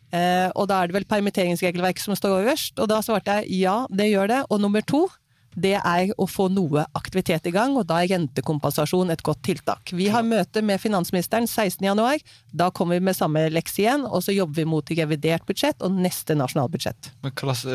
Eh, 0.09 0.49
og 0.57 0.65
da 0.71 0.79
er 0.81 0.89
det 0.89 0.97
vel 0.97 1.05
permitteringsregelverket 1.09 2.01
som 2.01 2.17
står 2.17 2.41
øverst. 2.41 2.79
Og 2.81 2.89
da 2.89 2.97
svarte 3.05 3.39
jeg 3.39 3.61
ja, 3.61 3.83
det 3.93 4.09
gjør 4.09 4.31
det. 4.31 4.39
Og 4.49 4.61
nummer 4.61 4.81
to, 4.81 5.05
det 5.55 5.75
er 5.77 6.11
å 6.17 6.27
få 6.29 6.47
noe 6.53 6.85
aktivitet 6.97 7.47
i 7.49 7.53
gang, 7.53 7.75
og 7.79 7.87
da 7.89 8.01
er 8.01 8.11
rentekompensasjon 8.13 9.13
et 9.13 9.23
godt 9.25 9.41
tiltak. 9.47 9.93
Vi 9.95 10.09
har 10.13 10.25
møte 10.27 10.61
med 10.65 10.81
finansministeren 10.81 11.47
16.1. 11.49 12.25
Da 12.51 12.69
kommer 12.75 12.99
vi 12.99 13.07
med 13.09 13.17
samme 13.17 13.47
lekse 13.53 13.83
igjen, 13.83 14.05
og 14.05 14.23
så 14.25 14.35
jobber 14.35 14.61
vi 14.61 14.69
mot 14.69 14.93
revidert 14.99 15.45
budsjett 15.49 15.81
og 15.85 15.97
neste 15.97 16.37
nasjonalbudsjett. 16.37 17.13
Men 17.23 17.35
hva 17.35 17.55
slags 17.55 17.65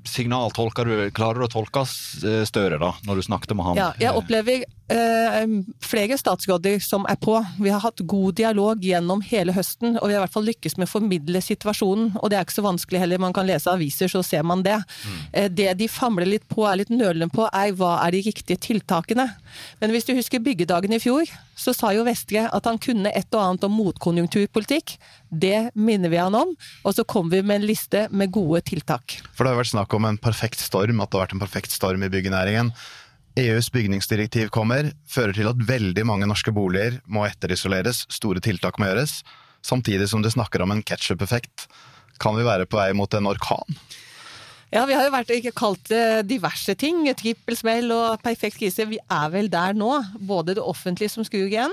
eh, 0.00 0.08
signal 0.08 0.50
tolker 0.56 0.84
du, 0.84 1.10
klarer 1.14 1.40
du 1.40 1.46
å 1.46 1.52
tolke 1.52 1.84
eh, 1.84 2.44
Støre, 2.48 2.78
da, 2.80 2.94
når 3.06 3.20
du 3.20 3.26
snakket 3.26 3.56
med 3.56 3.66
han? 3.66 3.80
Ja, 3.80 3.88
jeg 4.00 4.16
opplever 4.16 4.64
eh, 4.64 5.54
flere 5.84 6.18
statsråder 6.18 6.80
som 6.84 7.06
er 7.10 7.18
på. 7.20 7.36
Vi 7.60 7.70
har 7.72 7.82
hatt 7.84 8.02
god 8.08 8.38
dialog 8.40 8.84
gjennom 8.84 9.22
hele 9.26 9.54
høsten, 9.56 9.96
og 10.00 10.08
vi 10.08 10.16
har 10.16 10.20
i 10.20 10.24
hvert 10.24 10.36
fall 10.36 10.48
lykkes 10.48 10.78
med 10.78 10.88
å 10.88 10.92
formidle 10.94 11.42
situasjonen. 11.44 12.14
Og 12.20 12.30
det 12.30 12.38
er 12.38 12.46
ikke 12.46 12.58
så 12.58 12.66
vanskelig 12.66 13.02
heller, 13.02 13.22
man 13.22 13.36
kan 13.36 13.48
lese 13.48 13.72
aviser, 13.72 14.10
så 14.12 14.24
ser 14.26 14.46
man 14.46 14.64
det. 14.66 14.78
Mm. 14.80 15.20
Eh, 15.32 15.50
det 15.60 15.70
de 15.80 15.90
famler 15.90 16.28
litt 16.28 16.48
på, 16.50 16.66
er 16.68 16.82
litt 16.82 16.92
nølende 16.94 17.30
på, 17.32 17.46
er 17.48 17.76
hva 17.78 17.98
er 18.04 18.16
de 18.16 18.24
riktige 18.30 18.60
tiltakene. 18.60 19.30
Men 19.82 19.94
hvis 19.94 20.08
du 20.08 20.14
husker 20.16 20.42
byggedagen 20.44 20.96
i 20.96 21.02
fjor, 21.02 21.30
så 21.60 21.74
sa 21.76 21.90
jo 21.92 22.06
Vestre 22.06 22.46
at 22.48 22.68
han 22.68 22.78
kunne 22.80 23.12
et 23.12 23.28
og 23.36 23.42
annet 23.42 23.66
om 23.68 23.74
motkonjunkturpolitikk. 23.76 24.94
Det 25.28 25.70
minner 25.76 26.12
vi 26.12 26.20
han 26.20 26.36
om, 26.36 26.54
og 26.56 26.96
så 26.96 27.04
kom 27.04 27.28
vi 27.32 27.42
med 27.44 27.60
en 27.60 27.68
liste 27.68 28.06
med 28.10 28.32
gode 28.32 28.62
tiltak. 28.70 29.18
For 29.36 29.44
det 29.44 29.52
har 29.52 29.60
vært 29.60 29.74
snakk 29.74 29.94
om 29.96 30.08
en 30.08 30.20
perfekt 30.20 30.62
storm, 30.64 31.02
at 31.02 31.12
det 31.12 31.18
har 31.18 31.26
vært 31.26 31.36
en 31.36 31.44
perfekt 31.44 31.76
storm 31.76 32.06
i 32.06 32.10
byggenæringen. 32.12 32.72
EUs 33.38 33.70
bygningsdirektiv 33.72 34.48
kommer, 34.54 34.90
fører 35.08 35.36
til 35.36 35.50
at 35.52 35.60
veldig 35.68 36.04
mange 36.08 36.28
norske 36.28 36.52
boliger 36.54 36.98
må 37.06 37.26
etterisoleres, 37.28 38.06
store 38.10 38.42
tiltak 38.42 38.80
må 38.80 38.88
gjøres, 38.88 39.20
samtidig 39.62 40.08
som 40.10 40.24
du 40.24 40.30
snakker 40.32 40.64
om 40.64 40.72
en 40.74 40.82
ketsjup-effekt. 40.82 41.68
Kan 42.20 42.36
vi 42.36 42.48
være 42.48 42.66
på 42.68 42.80
vei 42.80 42.90
mot 42.96 43.12
en 43.16 43.28
orkan? 43.30 43.78
Ja, 44.70 44.84
vi 44.86 44.94
har 44.94 45.02
jo 45.02 45.10
vært 45.10 45.30
kalt 45.58 45.88
det 45.90 46.28
diverse 46.30 46.76
ting. 46.78 47.02
Trippelsmell 47.18 47.90
og 47.90 48.20
perfekt 48.22 48.60
krise. 48.60 48.84
Vi 48.86 49.00
er 49.02 49.30
vel 49.32 49.48
der 49.50 49.74
nå. 49.74 49.88
Både 50.22 50.54
det 50.54 50.62
offentlige 50.62 51.10
som 51.10 51.24
skrur 51.26 51.48
igjen, 51.48 51.72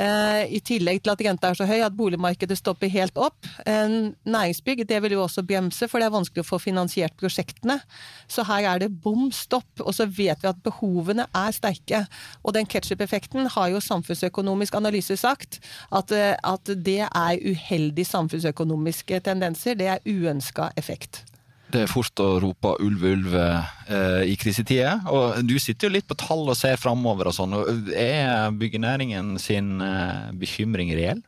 eh, 0.00 0.48
i 0.48 0.62
tillegg 0.64 1.02
til 1.02 1.12
at 1.12 1.20
renta 1.26 1.50
er 1.50 1.58
så 1.58 1.66
høy 1.68 1.84
at 1.84 1.92
boligmarkedet 1.92 2.56
stopper 2.56 2.88
helt 2.88 3.18
opp. 3.20 3.36
Eh, 3.66 4.14
næringsbygg 4.24 4.88
det 4.88 5.02
vil 5.02 5.12
jo 5.12 5.26
også 5.26 5.44
bremse, 5.44 5.84
for 5.86 6.00
det 6.00 6.06
er 6.06 6.14
vanskelig 6.16 6.40
å 6.40 6.48
få 6.48 6.58
finansiert 6.58 7.12
prosjektene. 7.20 7.82
Så 8.26 8.46
her 8.48 8.64
er 8.64 8.78
det 8.78 9.02
bom 9.02 9.28
stopp. 9.30 9.68
Og 9.84 9.92
så 9.92 10.06
vet 10.08 10.40
vi 10.40 10.48
at 10.48 10.62
behovene 10.64 11.26
er 11.34 11.52
sterke. 11.52 12.06
Og 12.46 12.54
den 12.54 12.64
ketsjup-effekten 12.64 13.46
har 13.46 13.68
jo 13.68 13.84
Samfunnsøkonomisk 13.84 14.74
analyse 14.74 15.18
sagt 15.18 15.60
at, 15.92 16.10
eh, 16.10 16.34
at 16.42 16.64
det 16.64 17.02
er 17.12 17.44
uheldige 17.44 18.08
samfunnsøkonomiske 18.08 19.20
tendenser. 19.20 19.74
Det 19.74 19.86
er 19.86 20.00
uønska 20.06 20.70
effekt. 20.78 21.26
Det 21.72 21.84
er 21.84 21.90
fort 21.90 22.20
å 22.20 22.28
rope 22.42 22.74
ulv, 22.84 23.04
ulv 23.08 23.36
eh, 23.38 24.22
i 24.28 24.36
krisetider. 24.40 25.00
Og 25.08 25.40
du 25.48 25.56
sitter 25.62 25.88
jo 25.88 25.96
litt 25.96 26.08
på 26.08 26.18
tall 26.20 26.44
og 26.44 26.58
ser 26.58 26.80
framover 26.80 27.30
og 27.30 27.36
sånn. 27.36 27.56
Er 27.96 28.52
byggenæringen 28.56 29.38
sin 29.40 29.78
eh, 29.84 30.32
bekymring 30.36 30.92
reell? 30.98 31.22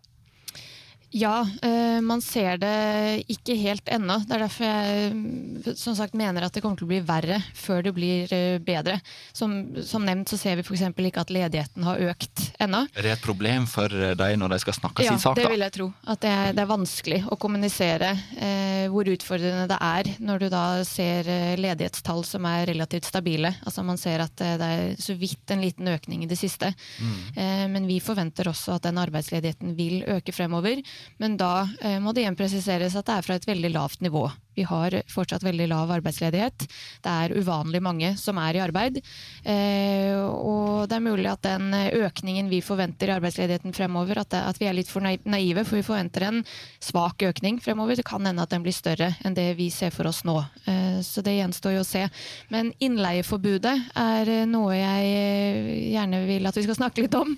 Ja, 1.15 1.45
eh, 1.63 2.01
man 2.03 2.19
ser 2.27 2.57
det 2.59 3.25
ikke 3.31 3.55
helt 3.55 3.87
ennå. 3.87 4.17
Det 4.27 4.35
er 4.35 4.43
derfor 4.43 4.67
jeg 4.67 5.75
som 5.79 5.95
sagt 5.95 6.17
mener 6.19 6.43
at 6.43 6.57
det 6.57 6.63
kommer 6.65 6.81
til 6.81 6.89
å 6.89 6.91
bli 6.91 6.99
verre 7.07 7.39
før 7.55 7.85
det 7.87 7.93
blir 7.95 8.35
eh, 8.35 8.59
bedre. 8.59 8.97
Som, 9.31 9.77
som 9.87 10.03
nevnt 10.03 10.33
så 10.33 10.41
ser 10.41 10.59
vi 10.59 10.67
f.eks. 10.67 10.83
ikke 10.91 11.23
at 11.23 11.31
ledigheten 11.31 11.87
har 11.87 12.03
økt 12.11 12.44
ennå. 12.67 12.85
Er 12.95 13.07
det 13.07 13.15
et 13.15 13.25
problem 13.25 13.69
for 13.71 13.93
deg 13.93 14.39
når 14.41 14.55
de 14.55 14.61
skal 14.63 14.77
snakke 14.77 15.07
ja, 15.07 15.15
sin 15.15 15.23
sak? 15.23 15.39
Ja, 15.39 15.45
det 15.45 15.55
vil 15.55 15.65
jeg 15.67 15.75
tro. 15.77 15.89
At 16.11 16.23
det 16.25 16.33
er, 16.33 16.53
det 16.57 16.65
er 16.65 16.71
vanskelig 16.71 17.21
å 17.31 17.39
kommunisere 17.41 18.13
eh, 18.37 18.87
hvor 18.93 19.09
utfordrende 19.11 19.67
det 19.71 19.79
er 19.81 20.11
når 20.25 20.45
du 20.45 20.49
da 20.53 20.65
ser 20.89 21.29
eh, 21.31 21.55
ledighetstall 21.61 22.25
som 22.27 22.47
er 22.49 22.69
relativt 22.73 23.09
stabile. 23.09 23.55
Altså 23.65 23.85
Man 23.87 24.01
ser 24.01 24.25
at 24.25 24.37
det 24.39 24.71
er 24.71 24.95
så 25.03 25.17
vidt 25.19 25.55
en 25.55 25.65
liten 25.65 25.91
økning 25.91 26.25
i 26.25 26.31
det 26.31 26.39
siste. 26.41 26.73
Mm. 27.01 27.19
Eh, 27.35 27.67
men 27.75 27.89
vi 27.91 28.01
forventer 28.05 28.51
også 28.51 28.79
at 28.79 28.89
den 28.89 29.01
arbeidsledigheten 29.03 29.75
vil 29.79 30.03
øke 30.17 30.35
fremover. 30.35 30.83
Men 31.23 31.39
da 31.41 31.67
eh, 31.81 32.01
må 32.03 32.15
det 32.15 32.25
igjen 32.25 32.39
presiseres 32.39 32.97
at 32.99 33.09
det 33.09 33.19
er 33.19 33.29
fra 33.29 33.39
et 33.39 33.49
veldig 33.49 33.75
lavt 33.75 34.05
nivå. 34.05 34.29
Vi 34.55 34.67
har 34.69 34.97
fortsatt 35.11 35.45
veldig 35.45 35.69
lav 35.71 35.93
arbeidsledighet. 35.95 36.67
Det 37.05 37.13
er 37.13 37.35
uvanlig 37.35 37.83
mange 37.85 38.15
som 38.21 38.39
er 38.43 38.59
i 38.59 38.63
arbeid. 38.65 39.01
Eh, 39.45 40.15
og 40.15 40.89
det 40.91 40.99
er 40.99 41.05
mulig 41.05 41.31
at 41.31 41.45
den 41.47 41.75
økningen 41.75 42.51
vi 42.53 42.63
forventer 42.65 43.11
i 43.11 43.17
arbeidsledigheten 43.17 43.75
fremover, 43.77 44.23
at, 44.25 44.61
vi 44.61 44.69
er 44.69 44.77
litt 44.77 44.91
for 44.91 45.05
naive, 45.05 45.65
for 45.67 45.79
vi 45.79 45.87
forventer 45.87 46.29
en 46.29 46.43
svak 46.83 47.25
økning 47.27 47.61
fremover. 47.63 47.99
Det 47.99 48.07
kan 48.07 48.25
hende 48.27 48.45
at 48.45 48.53
den 48.55 48.65
blir 48.65 48.75
større 48.77 49.13
enn 49.25 49.37
det 49.37 49.51
vi 49.59 49.71
ser 49.75 49.95
for 49.95 50.09
oss 50.11 50.23
nå. 50.27 50.37
Eh, 50.71 51.01
så 51.05 51.25
det 51.25 51.37
gjenstår 51.39 51.79
jo 51.79 51.85
å 51.85 51.89
se. 51.89 52.07
Men 52.55 52.73
innleieforbudet 52.85 53.75
er 53.99 54.33
noe 54.51 54.77
jeg 54.77 55.93
gjerne 55.95 56.25
vil 56.29 56.47
at 56.49 56.59
vi 56.59 56.65
skal 56.67 56.79
snakke 56.79 57.05
litt 57.05 57.17
om. 57.19 57.35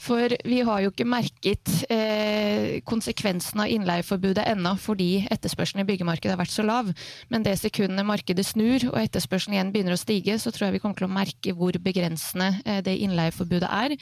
For 0.00 0.36
vi 0.46 0.60
har 0.66 0.84
jo 0.84 0.92
ikke 0.92 1.08
merket 1.08 1.72
eh, 1.92 2.80
konsekvensen 2.86 3.62
av 3.64 3.70
innleieforbudet 3.72 4.46
ennå, 4.52 4.76
fordi 4.80 5.26
etterspørselen 5.30 5.84
i 5.84 5.88
byggemarkedet 5.88 6.34
har 6.34 6.40
vært 6.40 6.54
så 6.54 6.59
så 6.60 6.66
lav. 6.66 6.92
Men 7.32 7.46
det 7.46 7.56
sekundet 7.60 8.06
markedet 8.06 8.46
snur 8.46 8.86
og 8.92 8.98
etterspørselen 9.00 9.56
igjen 9.56 9.72
begynner 9.74 9.96
å 9.96 10.00
stige, 10.00 10.36
så 10.40 10.52
tror 10.52 10.68
jeg 10.68 10.78
vi 10.78 10.82
kommer 10.84 11.00
til 11.00 11.08
å 11.08 11.12
merke 11.12 11.54
hvor 11.56 11.76
begrensende 11.82 12.52
eh, 12.64 12.82
det 12.86 12.98
innleieforbudet 13.06 13.70
er. 13.70 13.96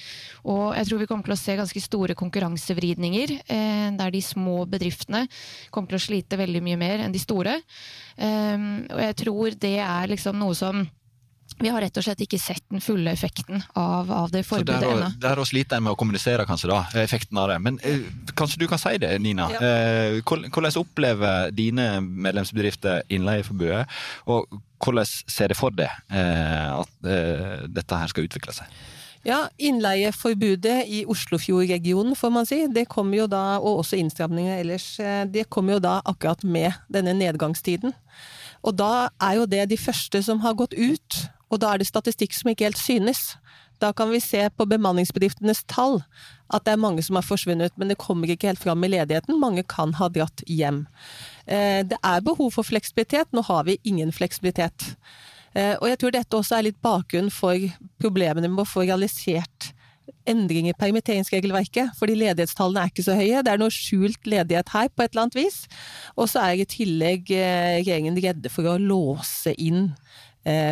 Og 0.44 0.76
jeg 0.76 0.90
tror 0.90 1.02
vi 1.02 1.08
kommer 1.10 1.28
til 1.28 1.36
å 1.36 1.40
se 1.40 1.56
ganske 1.58 1.84
store 1.84 2.18
konkurransevridninger, 2.18 3.38
eh, 3.46 3.88
der 3.98 4.14
de 4.14 4.22
små 4.24 4.60
bedriftene 4.70 5.26
kommer 5.74 5.94
til 5.94 6.00
å 6.00 6.06
slite 6.08 6.38
veldig 6.40 6.62
mye 6.64 6.80
mer 6.80 7.04
enn 7.04 7.14
de 7.14 7.22
store. 7.22 7.58
Ehm, 8.18 8.86
og 8.90 9.02
jeg 9.02 9.18
tror 9.22 9.58
det 9.60 9.76
er 9.84 10.10
liksom 10.10 10.38
noe 10.40 10.56
som 10.58 10.82
vi 11.58 11.70
har 11.72 11.82
rett 11.82 11.96
og 11.98 12.04
slett 12.06 12.20
ikke 12.24 12.38
sett 12.40 12.64
den 12.70 12.82
fulle 12.84 13.12
effekten 13.12 13.62
av, 13.78 14.10
av 14.12 14.30
det 14.34 14.44
forbudet 14.46 14.78
ennå. 14.82 15.10
Der 15.22 15.42
sliter 15.48 15.78
en 15.78 15.86
med 15.86 15.96
å 15.96 15.98
kommunisere, 15.98 16.46
kanskje, 16.48 16.70
da, 16.70 16.82
effekten 17.02 17.40
av 17.40 17.50
det. 17.52 17.58
Men 17.64 17.80
eh, 17.82 18.06
kanskje 18.38 18.62
du 18.62 18.68
kan 18.70 18.80
si 18.80 18.94
det, 19.02 19.10
Nina. 19.22 19.48
Ja. 19.54 19.62
Eh, 19.62 20.20
hvordan 20.26 20.78
opplever 20.78 21.50
dine 21.54 21.90
medlemsbedrifter 22.02 23.02
innleieforbudet, 23.12 23.84
og 24.30 24.60
hvordan 24.84 25.08
ser 25.08 25.50
det 25.50 25.58
for 25.58 25.74
deg 25.74 25.90
eh, 26.14 26.78
at 26.78 27.10
eh, 27.10 27.66
dette 27.66 27.98
her 28.02 28.12
skal 28.12 28.28
utvikle 28.28 28.54
seg? 28.54 28.78
Ja, 29.26 29.48
Innleieforbudet 29.58 30.84
i 30.86 31.02
Oslofjord-regionen, 31.10 32.14
får 32.16 32.30
man 32.32 32.46
si, 32.46 32.60
det 32.70 32.86
kommer 32.88 33.24
jo 33.24 33.26
da, 33.30 33.58
og 33.58 33.82
også 33.82 33.98
innstramningene 33.98 34.60
ellers, 34.62 34.92
eh, 35.02 35.24
det 35.26 35.48
kommer 35.50 35.76
jo 35.76 35.82
da 35.84 35.98
akkurat 36.06 36.44
med 36.46 36.78
denne 36.92 37.16
nedgangstiden. 37.18 37.92
Og 38.62 38.78
da 38.78 39.08
er 39.22 39.40
jo 39.40 39.48
det 39.50 39.66
de 39.70 39.78
første 39.78 40.22
som 40.22 40.40
har 40.42 40.56
gått 40.58 40.74
ut 40.78 41.18
og 41.48 41.62
da 41.62 41.72
er 41.72 41.80
det 41.80 41.88
statistikk 41.88 42.34
som 42.36 42.50
ikke 42.52 42.68
helt 42.68 42.80
synes. 42.80 43.36
Da 43.78 43.92
kan 43.94 44.10
vi 44.10 44.20
se 44.20 44.40
på 44.58 44.66
bemanningsbedriftenes 44.68 45.62
tall 45.70 46.00
at 46.52 46.64
det 46.66 46.74
er 46.74 46.82
mange 46.82 47.04
som 47.04 47.18
har 47.18 47.26
forsvunnet, 47.26 47.74
men 47.78 47.92
det 47.92 48.00
kommer 48.00 48.30
ikke 48.30 48.50
helt 48.50 48.62
fram 48.62 48.84
i 48.84 48.90
ledigheten. 48.90 49.38
Mange 49.40 49.62
kan 49.68 49.92
ha 49.98 50.08
dratt 50.10 50.42
hjem. 50.48 50.86
Eh, 51.46 51.84
det 51.86 51.98
er 52.02 52.24
behov 52.24 52.54
for 52.56 52.66
fleksibilitet. 52.66 53.30
Nå 53.32 53.44
har 53.46 53.66
vi 53.68 53.78
ingen 53.84 54.12
fleksibilitet. 54.12 54.94
Eh, 55.54 55.76
og 55.76 55.88
jeg 55.90 56.00
tror 56.00 56.16
dette 56.16 56.40
også 56.40 56.58
er 56.58 56.70
litt 56.70 56.80
bakgrunn 56.84 57.30
for 57.32 57.68
problemene 58.00 58.50
med 58.50 58.64
å 58.64 58.68
få 58.68 58.86
realisert 58.86 59.72
endring 60.28 60.68
i 60.68 60.76
permitteringsregelverket, 60.76 61.92
fordi 61.98 62.16
ledighetstallene 62.18 62.84
er 62.84 62.92
ikke 62.92 63.04
så 63.04 63.16
høye. 63.16 63.42
Det 63.44 63.52
er 63.52 63.60
noe 63.60 63.72
skjult 63.72 64.28
ledighet 64.28 64.72
her 64.74 64.88
på 64.88 65.04
et 65.04 65.12
eller 65.12 65.26
annet 65.26 65.38
vis. 65.38 65.62
Og 66.16 66.30
så 66.32 66.42
er 66.44 66.62
i 66.62 66.68
tillegg 66.68 67.32
eh, 67.36 67.78
regjeringen 67.80 68.18
redde 68.24 68.52
for 68.52 68.68
å 68.68 68.78
låse 68.80 69.54
inn 69.56 69.90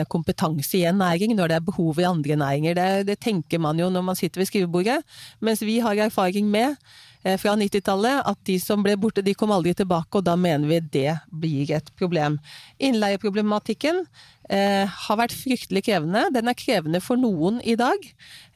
kompetanse 0.08 0.78
i 0.78 0.84
en 0.88 1.00
næring 1.00 1.34
når 1.36 1.50
det 1.50 1.56
er 1.58 1.66
behov 1.66 2.00
i 2.00 2.08
andre 2.08 2.36
næringer. 2.36 2.76
Det, 2.78 3.06
det 3.10 3.18
tenker 3.20 3.60
man 3.62 3.78
jo 3.80 3.90
når 3.90 4.04
man 4.06 4.18
sitter 4.18 4.40
ved 4.40 4.50
skrivebordet. 4.50 5.02
Mens 5.40 5.62
vi 5.62 5.78
har 5.84 5.98
erfaring 6.06 6.48
med 6.50 6.76
eh, 7.24 7.36
fra 7.40 7.56
90-tallet 7.56 8.22
at 8.26 8.40
de 8.48 8.58
som 8.62 8.84
ble 8.84 8.96
borte, 9.00 9.24
de 9.24 9.34
kom 9.34 9.52
aldri 9.54 9.74
tilbake, 9.76 10.18
og 10.18 10.26
da 10.26 10.36
mener 10.36 10.68
vi 10.68 10.80
det 10.80 11.18
blir 11.30 11.74
et 11.76 11.90
problem. 11.98 12.38
Innleieproblematikken 12.78 14.04
eh, 14.52 14.86
har 14.88 15.18
vært 15.20 15.34
fryktelig 15.36 15.84
krevende. 15.88 16.26
Den 16.34 16.50
er 16.50 16.58
krevende 16.58 17.00
for 17.04 17.20
noen 17.20 17.60
i 17.64 17.76
dag. 17.78 18.02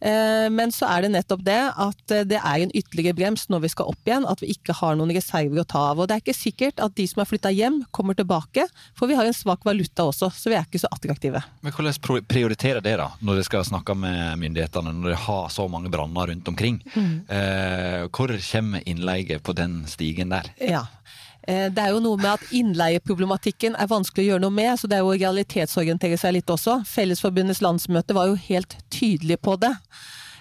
Eh, 0.00 0.46
men 0.52 0.72
så 0.72 0.88
er 0.88 1.04
det 1.04 1.12
nettopp 1.12 1.42
det 1.44 1.58
at 1.68 2.14
eh, 2.14 2.24
det 2.28 2.38
er 2.40 2.64
en 2.64 2.72
ytterligere 2.76 3.16
brems 3.18 3.48
når 3.52 3.64
vi 3.66 3.72
skal 3.74 3.90
opp 3.92 4.08
igjen. 4.08 4.28
At 4.28 4.42
vi 4.44 4.52
ikke 4.54 4.76
har 4.80 4.98
noen 4.98 5.12
reserver 5.14 5.62
å 5.62 5.66
ta 5.68 5.84
av. 5.92 6.00
Og 6.00 6.08
det 6.08 6.16
er 6.16 6.24
ikke 6.24 6.36
sikkert 6.36 6.82
at 6.82 6.96
de 6.98 7.06
som 7.10 7.22
har 7.22 7.30
flytta 7.30 7.52
hjem, 7.54 7.82
kommer 7.94 8.18
tilbake. 8.18 8.66
For 8.98 9.10
vi 9.10 9.18
har 9.18 9.28
en 9.28 9.36
svak 9.36 9.66
valuta 9.66 10.08
også, 10.10 10.30
så 10.34 10.52
vi 10.52 10.58
er 10.58 10.68
ikke 10.68 10.82
så 10.82 10.90
attraktive. 10.94 11.42
Men 11.64 11.74
hvordan 11.76 12.24
prioriterer 12.30 12.84
dere 12.84 13.06
da, 13.06 13.08
når 13.24 13.40
dere 13.40 13.48
skal 13.48 13.66
snakke 13.68 13.96
med 13.98 14.40
myndighetene, 14.40 14.94
når 14.96 15.12
dere 15.12 15.24
har 15.26 15.50
så 15.52 15.66
mange 15.70 15.92
branner 15.92 16.32
rundt 16.32 16.48
omkring? 16.52 16.80
Mm. 16.94 17.12
Eh, 17.28 18.06
hvor 18.10 18.32
kommer 18.50 18.88
innleie 18.88 19.40
på 19.42 19.54
den 19.56 19.82
stigen 19.90 20.32
der? 20.32 20.50
Ja, 20.60 20.86
det 21.46 21.80
er 21.82 21.94
jo 21.94 22.02
noe 22.04 22.18
med 22.20 22.30
at 22.34 22.52
innleieproblematikken 22.54 23.76
er 23.80 23.88
vanskelig 23.90 24.26
å 24.26 24.28
gjøre 24.32 24.44
noe 24.44 24.54
med, 24.54 24.74
så 24.78 24.90
det 24.90 24.98
er 24.98 25.04
jo 25.04 25.12
å 25.12 25.18
realitetsorientere 25.18 26.18
seg 26.20 26.36
litt 26.36 26.52
også. 26.52 26.80
Fellesforbundets 26.86 27.62
landsmøte 27.64 28.16
var 28.16 28.28
jo 28.30 28.40
helt 28.48 28.76
tydelig 28.92 29.40
på 29.42 29.56
det. 29.62 29.72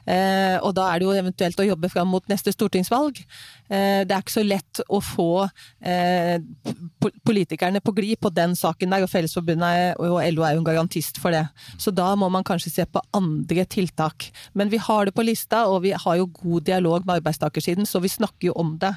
Eh, 0.09 0.57
og 0.65 0.73
da 0.77 0.87
er 0.89 0.99
det 0.99 1.05
jo 1.05 1.13
eventuelt 1.13 1.59
å 1.61 1.67
jobbe 1.67 1.89
fram 1.91 2.09
mot 2.09 2.25
neste 2.31 2.53
stortingsvalg. 2.55 3.19
Eh, 3.69 4.01
det 4.07 4.15
er 4.15 4.23
ikke 4.23 4.37
så 4.39 4.45
lett 4.45 4.81
å 4.89 5.01
få 5.03 5.45
eh, 5.85 6.39
politikerne 7.27 7.81
på 7.83 7.93
glid 7.97 8.17
på 8.23 8.31
den 8.33 8.55
saken 8.57 8.95
der, 8.95 9.05
og 9.05 9.11
Fellesforbundet 9.11 9.99
og 10.01 10.17
LO 10.33 10.45
er 10.45 10.55
jo 10.55 10.63
en 10.63 10.67
garantist 10.67 11.21
for 11.21 11.35
det. 11.35 11.45
Så 11.77 11.93
da 11.93 12.09
må 12.17 12.31
man 12.33 12.47
kanskje 12.47 12.73
se 12.73 12.87
på 12.89 13.03
andre 13.15 13.67
tiltak. 13.69 14.31
Men 14.57 14.73
vi 14.73 14.81
har 14.81 15.05
det 15.05 15.15
på 15.17 15.25
lista, 15.25 15.67
og 15.69 15.83
vi 15.85 15.93
har 15.93 16.19
jo 16.19 16.31
god 16.41 16.65
dialog 16.69 17.05
med 17.05 17.19
arbeidstakersiden, 17.19 17.85
så 17.85 18.01
vi 18.01 18.11
snakker 18.11 18.49
jo 18.49 18.57
om 18.59 18.75
det. 18.81 18.95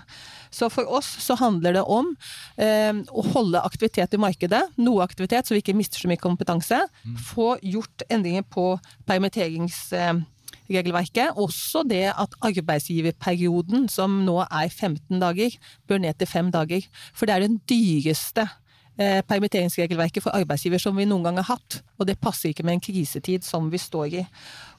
Så 0.53 0.69
for 0.73 0.89
oss 0.93 1.09
så 1.25 1.37
handler 1.41 1.77
det 1.79 1.85
om 1.89 2.13
eh, 2.61 2.93
å 2.93 3.25
holde 3.33 3.61
aktivitet 3.61 4.17
i 4.17 4.21
markedet, 4.21 4.65
noe 4.81 5.05
aktivitet 5.05 5.49
så 5.49 5.57
vi 5.57 5.63
ikke 5.63 5.77
mister 5.77 6.01
så 6.01 6.11
mye 6.11 6.21
kompetanse. 6.21 6.83
Mm. 7.05 7.17
Få 7.33 7.55
gjort 7.61 8.09
endringer 8.09 8.49
på 8.49 8.77
permitterings... 9.09 9.85
Eh, 9.97 10.15
regelverket. 10.75 11.37
Også 11.39 11.85
det 11.89 12.09
at 12.11 12.35
arbeidsgiverperioden, 12.45 13.89
som 13.93 14.23
nå 14.27 14.41
er 14.45 14.69
15 14.69 15.21
dager, 15.23 15.55
bør 15.89 16.03
ned 16.03 16.19
til 16.19 16.31
5 16.31 16.51
dager. 16.55 16.89
For 17.15 17.27
det 17.27 17.37
er 17.37 17.47
den 17.47 17.61
dyreste 17.69 18.47
eh, 18.99 19.23
permitteringsregelverket 19.29 20.25
for 20.25 20.37
arbeidsgiver 20.37 20.83
som 20.83 20.97
vi 20.99 21.09
noen 21.09 21.27
gang 21.27 21.41
har 21.41 21.55
hatt. 21.55 21.81
Og 21.99 22.09
det 22.09 22.21
passer 22.21 22.53
ikke 22.53 22.67
med 22.67 22.79
en 22.79 22.85
krisetid 22.85 23.47
som 23.47 23.71
vi 23.73 23.81
står 23.81 24.19
i. 24.23 24.27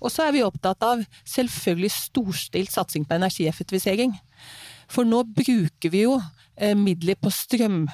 Og 0.01 0.11
så 0.13 0.27
er 0.27 0.35
vi 0.35 0.45
opptatt 0.45 0.83
av 0.85 1.03
selvfølgelig 1.25 1.91
storstilt 1.95 2.73
satsing 2.73 3.07
på 3.07 3.19
energieffektivisering. 3.19 4.15
For 4.91 5.07
nå 5.07 5.23
bruker 5.29 5.93
vi 5.93 6.05
jo 6.05 6.17
eh, 6.57 6.75
midler 6.77 7.19
på 7.19 7.31
strøm 7.33 7.85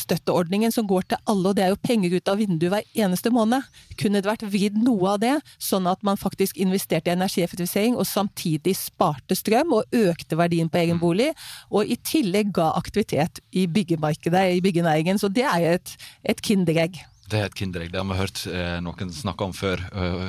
støtteordningen 0.00 0.72
som 0.74 0.86
går 0.88 1.08
til 1.10 1.20
alle, 1.28 1.50
og 1.50 1.58
det 1.58 1.64
er 1.64 1.72
jo 1.72 1.80
penger 1.82 2.16
ut 2.16 2.30
av 2.30 2.40
vinduet 2.40 2.72
hver 2.72 3.04
eneste 3.04 3.32
måned. 3.34 3.66
Kunne 4.00 4.22
det 4.22 4.30
vært 4.30 4.46
vridd 4.46 4.78
noe 4.84 5.14
av 5.14 5.20
det, 5.24 5.34
sånn 5.62 5.88
at 5.90 6.02
man 6.06 6.20
faktisk 6.20 6.58
investerte 6.60 7.10
i 7.12 7.16
energieffektivisering 7.16 7.98
og 7.98 8.08
samtidig 8.08 8.76
sparte 8.78 9.36
strøm 9.38 9.76
og 9.78 9.98
økte 9.98 10.38
verdien 10.38 10.70
på 10.70 10.82
egen 10.82 11.02
bolig, 11.02 11.32
og 11.70 11.88
i 11.88 11.98
tillegg 11.98 12.54
ga 12.56 12.72
aktivitet 12.78 13.42
i 13.52 13.66
byggemarkedet, 13.66 14.48
i 14.56 14.64
byggenæringen. 14.64 15.20
Så 15.20 15.30
det 15.32 15.46
er 15.48 15.74
et, 15.76 15.94
et 16.24 16.42
kinderegg. 16.42 17.00
Det 17.28 17.38
er 17.38 17.50
et 17.50 17.56
kinderegg. 17.58 17.92
Det 17.92 18.00
har 18.00 18.08
vi 18.08 18.16
hørt 18.16 18.40
eh, 18.48 18.78
noen 18.84 19.12
snakke 19.12 19.44
om 19.44 19.54
før. 19.56 19.82
Uh, 19.92 20.28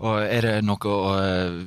og 0.00 0.22
er 0.24 0.46
det 0.46 0.54
noe 0.64 0.78
uh, 0.80 1.60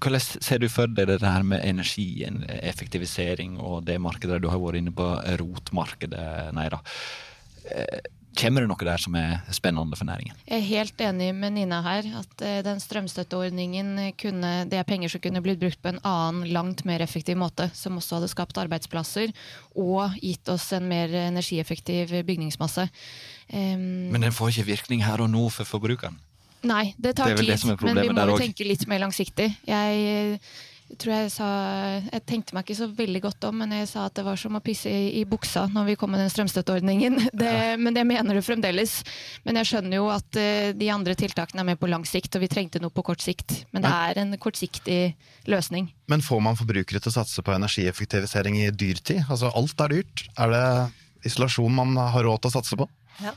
Hvordan 0.00 0.22
ser 0.24 0.62
du 0.62 0.68
for 0.72 0.88
deg 0.88 1.10
det 1.10 1.20
her 1.24 1.44
med 1.46 1.64
energieffektivisering 1.66 3.58
og 3.60 3.84
det 3.88 3.98
markedet 4.00 4.40
du 4.42 4.48
har 4.52 4.60
vært 4.62 4.80
inne 4.80 4.94
på, 4.96 5.08
rotmarkedet, 5.42 6.28
Neira? 6.56 6.80
Uh, 7.68 8.12
Kommer 8.36 8.60
det 8.60 8.68
noe 8.68 8.84
der 8.84 9.00
som 9.00 9.14
er 9.16 9.38
spennende 9.56 9.96
for 9.96 10.04
næringen? 10.04 10.36
Jeg 10.44 10.58
er 10.58 10.66
helt 10.66 11.00
enig 11.00 11.30
med 11.32 11.54
Nina 11.54 11.78
her. 11.80 12.04
At 12.18 12.42
den 12.66 12.82
strømstøtteordningen 12.84 13.94
kunne, 14.20 14.50
det 14.68 14.76
er 14.76 14.84
penger 14.84 15.08
som 15.08 15.22
kunne 15.24 15.40
blitt 15.40 15.62
brukt 15.62 15.80
på 15.80 15.94
en 15.94 16.02
annen, 16.04 16.44
langt 16.52 16.82
mer 16.84 17.00
effektiv 17.00 17.40
måte. 17.40 17.70
Som 17.72 17.96
også 17.96 18.18
hadde 18.18 18.28
skapt 18.28 18.60
arbeidsplasser 18.60 19.32
og 19.72 20.20
gitt 20.20 20.52
oss 20.52 20.68
en 20.76 20.84
mer 20.90 21.16
energieffektiv 21.22 22.12
bygningsmasse. 22.28 22.90
Um, 23.52 24.10
men 24.10 24.26
den 24.26 24.34
får 24.34 24.54
ikke 24.54 24.70
virkning 24.72 25.04
her 25.06 25.22
og 25.22 25.30
nå 25.30 25.48
for 25.54 25.68
forbrukeren? 25.68 26.18
Nei, 26.66 26.94
det 26.98 27.16
tar 27.16 27.30
det 27.30 27.44
tid. 27.44 27.52
Det 27.52 27.84
men 27.84 28.00
vi 28.00 28.08
må 28.10 28.24
jo 28.32 28.40
tenke 28.40 28.64
litt 28.66 28.86
mer 28.90 29.04
langsiktig. 29.04 29.46
Jeg, 29.68 30.40
jeg 30.86 30.98
tror 31.02 31.12
jeg 31.12 31.30
sa 31.34 31.48
Jeg 32.00 32.22
tenkte 32.28 32.54
meg 32.56 32.66
ikke 32.66 32.78
så 32.78 32.88
veldig 32.96 33.20
godt 33.24 33.46
om, 33.48 33.60
men 33.62 33.74
jeg 33.76 33.88
sa 33.90 34.06
at 34.08 34.16
det 34.18 34.24
var 34.26 34.38
som 34.40 34.58
å 34.58 34.62
pisse 34.64 34.90
i, 34.90 35.20
i 35.20 35.22
buksa 35.28 35.66
når 35.70 35.88
vi 35.90 35.96
kom 36.00 36.10
med 36.14 36.24
den 36.24 36.32
strømstøtteordningen. 36.32 37.20
Det. 37.46 37.54
Men 37.78 37.94
det 37.94 38.06
mener 38.08 38.34
du 38.34 38.42
fremdeles. 38.42 38.98
Men 39.46 39.60
jeg 39.60 39.70
skjønner 39.70 40.00
jo 40.00 40.10
at 40.10 40.40
uh, 40.40 40.72
de 40.74 40.90
andre 40.90 41.14
tiltakene 41.18 41.62
er 41.62 41.70
med 41.70 41.80
på 41.80 41.90
lang 41.90 42.06
sikt, 42.08 42.34
og 42.38 42.42
vi 42.42 42.50
trengte 42.50 42.82
noe 42.82 42.94
på 42.94 43.04
kort 43.06 43.22
sikt. 43.22 43.60
Men 43.76 43.86
det 43.86 43.92
er 43.92 44.22
en 44.24 44.34
kortsiktig 44.42 45.00
løsning. 45.50 45.90
Men 46.10 46.24
får 46.24 46.42
man 46.42 46.58
forbrukere 46.58 47.02
til 47.02 47.12
å 47.12 47.18
satse 47.20 47.44
på 47.46 47.54
energieffektivisering 47.54 48.58
i 48.64 48.70
dyrtid? 48.74 49.26
Altså 49.28 49.52
alt 49.54 49.86
er 49.86 49.98
dyrt. 49.98 50.28
Er 50.40 50.54
det 50.54 50.66
isolasjon 51.26 51.74
man 51.74 51.98
har 51.98 52.26
råd 52.26 52.42
til 52.42 52.54
å 52.54 52.56
satse 52.58 52.78
på? 52.78 52.88
Ja. 53.22 53.34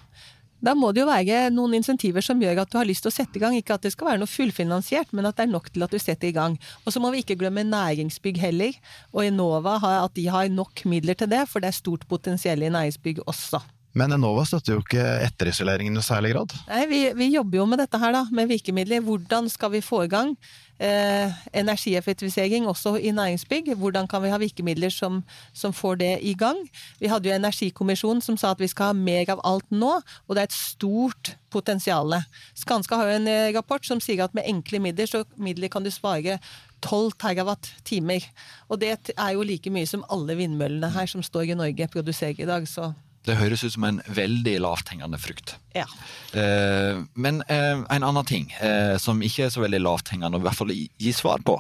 Da 0.60 0.74
må 0.76 0.90
det 0.92 1.06
jo 1.06 1.08
være 1.08 1.46
noen 1.56 1.78
insentiver 1.78 2.24
som 2.24 2.42
gjør 2.44 2.66
at 2.66 2.72
du 2.72 2.76
har 2.76 2.88
lyst 2.88 3.06
til 3.06 3.14
å 3.14 3.16
sette 3.16 3.40
i 3.40 3.42
gang. 3.44 3.56
Ikke 3.56 3.78
at 3.78 3.86
det 3.86 3.94
skal 3.94 4.10
være 4.10 4.20
noe 4.20 4.30
fullfinansiert, 4.32 5.14
men 5.16 5.30
at 5.30 5.38
det 5.38 5.46
er 5.46 5.54
nok 5.54 5.70
til 5.72 5.86
at 5.86 5.96
du 5.96 6.00
setter 6.02 6.28
i 6.30 6.36
gang. 6.36 6.58
Og 6.84 6.92
så 6.92 7.00
må 7.00 7.14
vi 7.14 7.24
ikke 7.24 7.40
glemme 7.40 7.64
næringsbygg 7.64 8.42
heller. 8.44 8.76
Og 9.16 9.24
Enova 9.24 9.78
at 9.80 10.18
de 10.20 10.28
har 10.28 10.52
nok 10.52 10.84
midler 10.92 11.16
til 11.16 11.32
det, 11.32 11.46
for 11.48 11.64
det 11.64 11.72
er 11.72 11.80
stort 11.80 12.04
potensiell 12.12 12.66
i 12.66 12.74
næringsbygg 12.76 13.24
også. 13.24 13.64
Men 13.98 14.14
Enova 14.14 14.44
støtter 14.46 14.76
jo 14.76 14.84
ikke 14.84 15.04
etterisolering 15.26 15.90
i 15.90 16.02
særlig 16.06 16.36
grad? 16.36 16.54
Nei, 16.70 16.84
vi, 16.90 17.00
vi, 17.18 17.32
jobber 17.34 17.62
jo 17.62 17.66
med 17.70 17.82
dette 17.82 17.98
her, 17.98 18.14
da, 18.14 18.26
med 18.32 18.50
virkemidler. 18.52 19.02
Hvordan 19.06 19.50
skal 19.50 19.72
vi 19.74 19.82
få 19.82 20.04
i 20.06 20.12
gang 20.12 20.36
eh, 20.78 21.34
energieffektivisering 21.58 22.68
også 22.70 23.00
i 23.02 23.10
næringsbygg? 23.18 23.74
Hvordan 23.82 24.08
kan 24.08 24.22
vi 24.22 24.30
ha 24.30 24.38
virkemidler 24.38 24.94
som, 24.94 25.24
som, 25.54 25.74
får 25.74 25.98
det 26.04 26.12
i 26.22 26.36
gang? 26.38 26.62
Vi 27.02 27.10
hadde 27.10 27.32
jo 27.32 27.36
Energikommisjonen 27.40 28.22
som 28.22 28.38
sa 28.38 28.54
at 28.54 28.62
vi 28.62 28.70
skal 28.70 28.92
ha 28.92 29.00
mer 29.00 29.34
av 29.34 29.42
alt 29.48 29.66
nå, 29.74 29.96
og 30.28 30.38
det 30.38 30.46
er 30.46 30.52
et 30.52 30.60
stort 30.60 31.34
potensial. 31.50 32.14
Skanska 32.54 33.02
har 33.02 33.10
jo 33.10 33.18
en 33.24 33.28
eh, 33.34 33.50
rapport 33.58 33.86
som 33.86 34.02
sier 34.04 34.22
at 34.28 34.38
med 34.38 34.46
enkle 34.46 34.86
midler, 34.86 35.10
så 35.10 35.26
midler 35.42 35.74
kan 35.74 35.82
du 35.82 35.90
spare 35.90 36.38
12 36.86 37.18
terawatt-timer. 37.20 38.30
Og 38.70 38.86
det 38.86 38.94
er 39.18 39.34
jo 39.34 39.44
like 39.44 39.74
mye 39.74 39.90
som 39.90 40.06
alle 40.14 40.38
vindmøllene 40.38 40.94
her 40.94 41.10
som 41.10 41.26
står 41.26 41.50
i 41.50 41.58
Norge, 41.58 41.90
produserer 41.90 42.38
i 42.38 42.48
dag. 42.54 42.70
så 42.70 42.94
det 43.28 43.38
høres 43.40 43.64
ut 43.66 43.74
som 43.76 43.84
en 43.88 44.00
veldig 44.08 44.60
lavthengende 44.64 45.20
frukt. 45.22 45.58
Ja. 45.76 45.86
Eh, 46.34 46.98
men 47.14 47.42
eh, 47.48 47.78
en 47.90 48.04
annen 48.04 48.26
ting 48.26 48.50
eh, 48.62 48.96
som 49.02 49.22
ikke 49.26 49.46
er 49.46 49.52
så 49.54 49.64
veldig 49.64 49.82
lavthengende, 49.82 50.38
og 50.38 50.44
i 50.44 50.48
hvert 50.48 50.58
fall 50.58 50.74
gi 50.74 51.14
svar 51.14 51.44
på, 51.46 51.58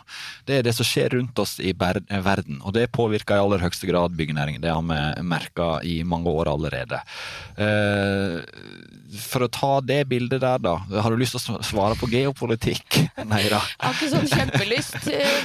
det 0.49 0.59
er 0.59 0.65
det 0.65 0.73
som 0.77 0.87
skjer 0.87 1.13
rundt 1.17 1.39
oss 1.41 1.57
i 1.61 1.73
verden. 1.77 2.61
Og 2.63 2.73
det 2.77 2.89
påvirker 2.95 3.37
i 3.37 3.43
aller 3.43 3.61
høyeste 3.63 3.89
grad 3.89 4.15
byggenæringen. 4.17 4.61
Det 4.63 4.71
har 4.73 4.85
vi 4.85 5.25
merka 5.25 5.69
i 5.85 5.99
mange 6.07 6.31
år 6.31 6.51
allerede. 6.53 7.01
For 9.29 9.45
å 9.45 9.51
ta 9.51 9.71
det 9.85 10.03
bildet 10.09 10.41
der, 10.41 10.61
da. 10.63 10.75
Har 11.03 11.13
du 11.13 11.19
lyst 11.19 11.35
til 11.37 11.57
å 11.57 11.63
svare 11.65 11.97
på 11.99 12.09
geopolitikk? 12.11 13.01
Nei 13.31 13.43
da. 13.51 13.61
Jeg 13.61 13.85
har 13.85 13.97
ikke 13.97 14.11
sånn 14.13 14.29
kjempelyst, 14.31 14.99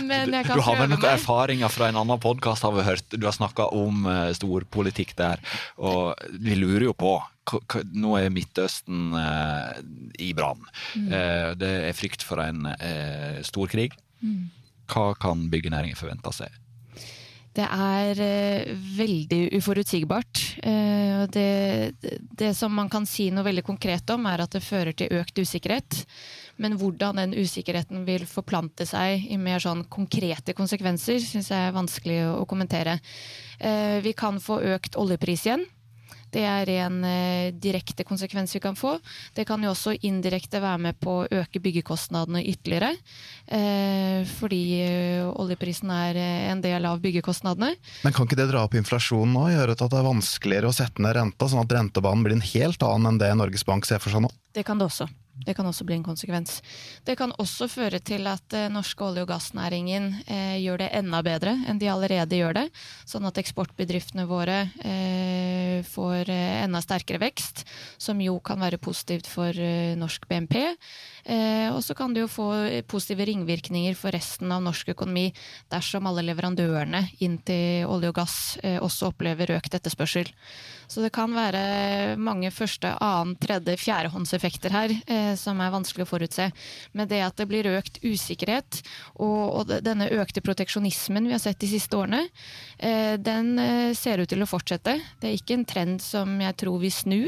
men 0.09 0.37
jeg 0.39 0.49
kan 0.49 0.55
prøve 0.55 0.57
meg. 0.57 0.57
Du 0.57 0.67
har 0.69 0.81
vel 0.81 0.93
noen 0.95 1.09
erfaringer 1.13 1.73
fra 1.73 1.91
en 1.91 2.01
annen 2.05 2.23
podkast, 2.23 2.65
har 2.67 2.77
vi 2.77 2.87
hørt. 2.87 3.07
Du 3.13 3.29
har 3.29 3.37
snakka 3.37 3.71
om 3.77 4.09
storpolitikk 4.37 5.17
der. 5.21 5.43
Og 5.81 6.04
vi 6.41 6.59
lurer 6.59 6.89
jo 6.89 6.97
på 6.99 7.15
nå 7.93 8.17
er 8.17 8.33
Midtøsten 8.33 9.13
eh, 9.21 9.81
i 10.25 10.33
brann. 10.37 10.63
Mm. 10.97 11.09
Eh, 11.13 11.49
det 11.61 11.73
er 11.91 11.97
frykt 11.97 12.25
for 12.25 12.41
en 12.41 12.71
eh, 12.73 13.41
storkrig. 13.45 13.91
Mm. 14.25 14.49
Hva 14.91 15.11
kan 15.21 15.49
byggenæringen 15.53 15.99
forvente 15.99 16.33
seg? 16.33 16.61
Det 17.55 17.67
er 17.71 18.19
eh, 18.19 18.71
veldig 18.97 19.43
uforutsigbart. 19.61 20.41
Eh, 20.67 21.21
det, 21.31 21.93
det, 22.35 22.51
som 22.59 22.75
man 22.75 22.91
kan 22.91 23.07
si 23.07 23.29
noe 23.31 23.47
veldig 23.47 23.63
konkret 23.67 24.11
om, 24.11 24.27
er 24.27 24.43
at 24.43 24.57
det 24.57 24.65
fører 24.65 24.97
til 24.97 25.13
økt 25.21 25.39
usikkerhet. 25.39 26.01
Men 26.59 26.75
hvordan 26.79 27.21
den 27.21 27.37
usikkerheten 27.39 28.03
vil 28.09 28.27
forplante 28.31 28.87
seg 28.87 29.29
i 29.31 29.39
mer 29.39 29.63
sånn 29.63 29.85
konkrete 29.91 30.55
konsekvenser, 30.55 31.23
syns 31.23 31.53
jeg 31.53 31.69
er 31.69 31.79
vanskelig 31.79 32.19
å, 32.27 32.35
å 32.43 32.51
kommentere. 32.51 32.99
Eh, 33.61 34.01
vi 34.03 34.17
kan 34.19 34.43
få 34.43 34.59
økt 34.75 34.99
oljepris 34.99 35.47
igjen. 35.47 35.67
Det 36.35 36.43
er 36.43 36.71
en 36.81 36.99
eh, 37.07 37.53
direkte 37.55 38.07
konsekvens 38.07 38.55
vi 38.57 38.63
kan 38.63 38.77
få. 38.79 38.97
Det 39.37 39.47
kan 39.47 39.63
jo 39.63 39.71
også 39.71 39.95
indirekte 40.03 40.63
være 40.63 40.83
med 40.89 40.99
på 41.03 41.21
å 41.23 41.27
øke 41.43 41.63
byggekostnadene 41.63 42.43
ytterligere. 42.51 42.93
Eh, 43.47 44.27
fordi 44.41 44.63
eh, 44.83 45.27
oljeprisen 45.31 45.93
er 45.95 46.19
en 46.51 46.63
del 46.65 46.91
av 46.91 47.03
byggekostnadene. 47.05 47.75
Men 48.03 48.17
kan 48.17 48.27
ikke 48.27 48.41
det 48.43 48.51
dra 48.51 48.65
opp 48.67 48.75
inflasjonen 48.79 49.39
og 49.39 49.53
gjøre 49.55 49.77
at 49.77 49.85
det 49.87 50.01
er 50.01 50.09
vanskeligere 50.11 50.71
å 50.71 50.77
sette 50.77 51.05
ned 51.05 51.17
renta, 51.19 51.51
sånn 51.51 51.63
at 51.63 51.77
rentebanen 51.79 52.27
blir 52.27 52.39
en 52.39 52.49
helt 52.55 52.83
annen 52.87 53.15
enn 53.15 53.23
det 53.23 53.35
Norges 53.39 53.67
Bank 53.69 53.87
ser 53.87 54.03
for 54.03 54.15
seg 54.15 54.27
nå? 54.27 54.33
Det 54.55 54.63
kan 54.63 54.79
det 54.79 54.87
også. 54.87 55.09
Det 55.35 55.55
kan 55.59 55.67
også 55.67 55.83
bli 55.83 55.97
en 55.97 56.05
konsekvens. 56.07 56.61
Det 57.03 57.17
kan 57.19 57.33
også 57.43 57.67
føre 57.67 57.99
til 57.99 58.29
at 58.31 58.55
eh, 58.55 58.69
norske 58.71 59.03
olje- 59.03 59.25
og 59.25 59.33
gassnæringen 59.33 60.13
eh, 60.31 60.61
gjør 60.63 60.85
det 60.85 60.91
enda 60.95 61.21
bedre 61.27 61.57
enn 61.67 61.81
de 61.83 61.89
allerede 61.91 62.39
gjør 62.39 62.55
det. 62.61 62.65
Sånn 63.03 63.27
at 63.27 63.41
eksportbedriftene 63.43 64.29
våre 64.31 64.61
eh, 64.79 65.83
får 65.91 66.31
eh, 66.31 66.63
enda 66.63 66.79
sterkere 66.85 67.19
vekst, 67.25 67.65
som 67.99 68.23
jo 68.23 68.39
kan 68.47 68.63
være 68.63 68.79
positivt 68.79 69.27
for 69.27 69.51
eh, 69.51 69.99
norsk 69.99 70.29
BNP. 70.31 70.55
Eh, 71.25 71.71
og 71.73 71.81
så 71.85 71.97
kan 71.97 72.13
det 72.15 72.25
jo 72.25 72.31
få 72.31 72.49
positive 72.91 73.25
ringvirkninger 73.31 73.97
for 73.97 74.15
resten 74.15 74.53
av 74.53 74.63
norsk 74.65 74.93
økonomi 74.93 75.31
dersom 75.73 76.09
alle 76.11 76.25
leverandørene 76.27 77.07
inn 77.25 77.39
til 77.49 77.89
olje 77.89 78.13
og 78.13 78.19
gass 78.21 78.39
eh, 78.63 78.77
også 78.83 79.13
opplever 79.13 79.55
økt 79.57 79.79
etterspørsel. 79.79 80.29
Så 80.87 81.03
det 81.03 81.13
kan 81.15 81.33
være 81.35 82.15
mange 82.21 82.51
første, 82.55 82.91
annen, 83.03 83.35
tredje, 83.41 83.77
fjerdehåndseffekter 83.81 84.75
her 84.75 84.93
eh, 85.07 85.33
som 85.39 85.61
er 85.63 85.73
vanskelig 85.73 86.05
å 86.05 86.11
forutse. 86.11 86.51
Men 86.93 87.09
det 87.11 87.23
at 87.25 87.39
det 87.41 87.49
blir 87.51 87.69
økt 87.73 88.01
usikkerhet, 88.05 88.83
og, 89.23 89.71
denne 89.85 90.11
økte 90.13 90.43
proteksjonismen 90.45 91.29
vi 91.29 91.35
har 91.35 91.43
sett 91.43 91.61
de 91.63 91.71
siste 91.71 91.97
årene, 91.99 92.27
eh, 92.79 93.15
den 93.21 93.55
eh, 93.59 93.95
ser 93.97 94.21
ut 94.21 94.31
til 94.31 94.45
å 94.45 94.49
fortsette. 94.49 94.99
Det 95.21 95.31
er 95.31 95.39
ikke 95.39 95.59
en 95.59 95.67
trend 95.69 96.05
som 96.05 96.37
jeg 96.43 96.59
tror 96.61 96.81
vil 96.83 96.93
snu. 96.93 97.21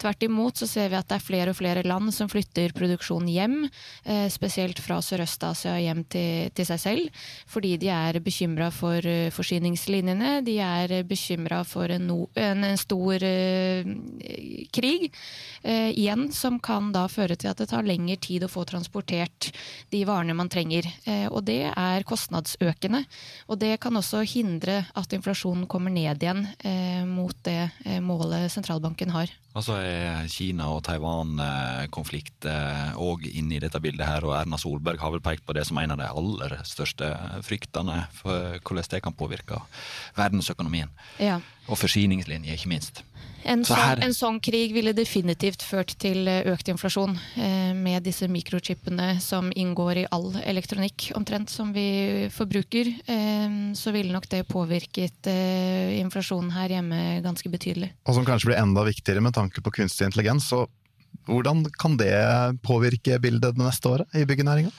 Tvert 0.00 0.24
imot 0.26 0.62
så 0.62 0.68
ser 0.70 0.90
vi 0.92 0.98
at 0.98 1.10
det 1.10 1.18
er 1.18 1.26
flere 1.28 1.52
og 1.54 1.60
flere 1.60 1.84
land 1.86 2.12
som 2.14 2.30
flytter 2.32 2.74
produksjonen 2.76 3.30
hjem, 3.34 3.56
eh, 4.04 4.26
spesielt 4.32 4.80
fra 4.82 5.00
Sørøst-Asia 5.02 5.76
hjem 5.82 6.04
til, 6.10 6.50
til, 6.54 6.66
seg 6.68 6.80
selv, 6.80 7.24
fordi 7.50 7.74
de 7.80 7.90
er 7.92 8.18
bekymra 8.24 8.70
for 8.74 9.04
eh, 9.04 9.30
forsyningslinjene. 9.34 10.38
De 10.46 10.56
er 10.62 10.96
bekymra 11.08 11.62
for 11.68 11.90
en, 11.92 12.06
no, 12.08 12.18
en, 12.38 12.64
en, 12.64 12.78
stor 12.78 13.22
uh, 13.24 13.90
krig, 14.74 15.06
uh, 15.64 15.90
igjen, 15.90 16.26
som 16.34 16.58
kan 16.62 16.90
da 16.94 17.06
føre 17.08 17.36
til 17.38 17.52
at 17.52 17.60
det 17.62 17.68
tar 17.70 17.86
lengre 17.86 18.18
tid 18.20 18.44
å 18.44 18.50
få 18.50 18.64
transportert 18.68 19.50
de 19.92 20.02
varene 20.08 20.36
man 20.36 20.50
trenger. 20.52 20.88
Uh, 21.06 21.28
og 21.30 21.44
det 21.48 21.62
er 21.70 22.06
kostnadsøkende. 22.08 23.04
Og 23.48 23.60
det 23.62 23.76
kan 23.82 23.96
også 23.96 24.24
hindre 24.28 24.82
at 24.94 25.16
inflasjonen 25.16 25.68
kommer 25.70 25.92
ned 25.94 26.22
igjen 26.24 26.44
mot 27.08 27.36
det 27.46 27.68
målet 28.04 28.52
sentralbanken 28.52 29.12
har. 29.14 29.30
Altså 29.54 29.76
er 29.78 30.28
Kina 30.30 30.68
og 30.74 30.82
Taiwan-konflikt 30.86 32.48
og 33.00 33.23
òg 33.24 33.32
inne 33.40 33.56
i 33.56 33.62
dette 33.62 33.80
bildet 33.80 34.06
her, 34.06 34.24
og 34.28 34.36
Erna 34.36 34.58
Solberg 34.60 35.00
har 35.00 35.10
vel 35.14 35.24
pekt 35.24 35.46
på 35.46 35.54
det 35.56 35.64
som 35.66 35.78
en 35.80 35.94
av 35.96 35.98
de 35.98 36.08
aller 36.08 36.58
største 36.68 37.08
fryktene 37.46 38.04
for 38.20 38.58
hvordan 38.60 38.90
det 38.90 39.02
kan 39.02 39.16
påvirke 39.16 39.60
verdensøkonomien. 40.16 40.90
Ja. 41.18 41.40
Og 41.68 41.78
forsyningslinjer, 41.80 42.54
ikke 42.58 42.68
minst. 42.68 43.02
En, 43.44 43.60
Så 43.62 43.74
sånn, 43.74 43.84
her- 43.84 44.00
en 44.00 44.14
sånn 44.16 44.40
krig 44.40 44.72
ville 44.72 44.94
definitivt 44.96 45.62
ført 45.62 45.98
til 46.00 46.26
eh, 46.28 46.46
økt 46.48 46.68
inflasjon, 46.68 47.18
eh, 47.36 47.74
med 47.74 48.02
disse 48.02 48.24
mikrochipene 48.24 49.20
som 49.20 49.50
inngår 49.52 49.96
i 50.00 50.06
all 50.10 50.32
elektronikk 50.44 51.10
omtrent 51.14 51.50
som 51.50 51.72
vi 51.74 52.28
forbruker. 52.32 52.88
Eh, 53.06 53.74
så 53.76 53.92
ville 53.92 54.12
nok 54.12 54.28
det 54.30 54.46
påvirket 54.48 55.28
inflasjonen 56.00 56.52
her 56.52 56.68
hjemme 56.68 57.20
ganske 57.22 57.50
betydelig. 57.52 57.90
Og 58.06 58.14
som 58.14 58.24
kanskje 58.24 58.48
blir 58.48 58.62
enda 58.62 58.82
viktigere 58.84 59.20
med 59.20 59.34
tanke 59.34 59.60
på 59.60 59.70
kunstig 59.72 60.06
intelligens. 60.08 60.48
Så 60.48 60.66
hvordan 61.28 61.64
kan 61.80 61.96
det 62.00 62.12
påvirke 62.64 63.18
bildet 63.22 63.56
det 63.56 63.62
neste 63.62 63.88
året 63.88 64.18
i 64.18 64.26
byggenæringa? 64.28 64.72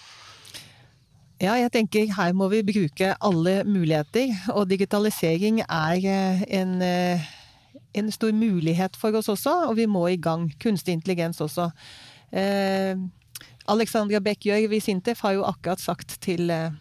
Ja, 1.42 1.58
jeg 1.60 1.72
tenker 1.74 2.14
her 2.16 2.32
må 2.32 2.48
vi 2.48 2.62
bruke 2.64 3.10
alle 3.20 3.58
muligheter, 3.68 4.32
og 4.56 4.70
digitalisering 4.70 5.60
er 5.66 6.00
eh, 6.00 6.46
en, 6.62 6.78
eh, 6.82 7.26
en 7.94 8.12
stor 8.12 8.32
mulighet 8.32 8.96
for 8.96 9.18
oss 9.20 9.28
også, 9.34 9.52
og 9.68 9.76
vi 9.76 9.86
må 9.86 10.08
i 10.08 10.22
gang. 10.22 10.48
Kunstig 10.64 10.96
intelligens 10.96 11.42
også. 11.44 11.70
Eh, 12.32 12.96
Alexandra 13.68 14.22
Beck 14.24 14.46
Gjørv 14.46 14.78
i 14.78 14.80
Sintef 14.80 15.26
har 15.26 15.36
jo 15.36 15.44
akkurat 15.44 15.82
sagt 15.82 16.18
til 16.24 16.50
eh, 16.54 16.72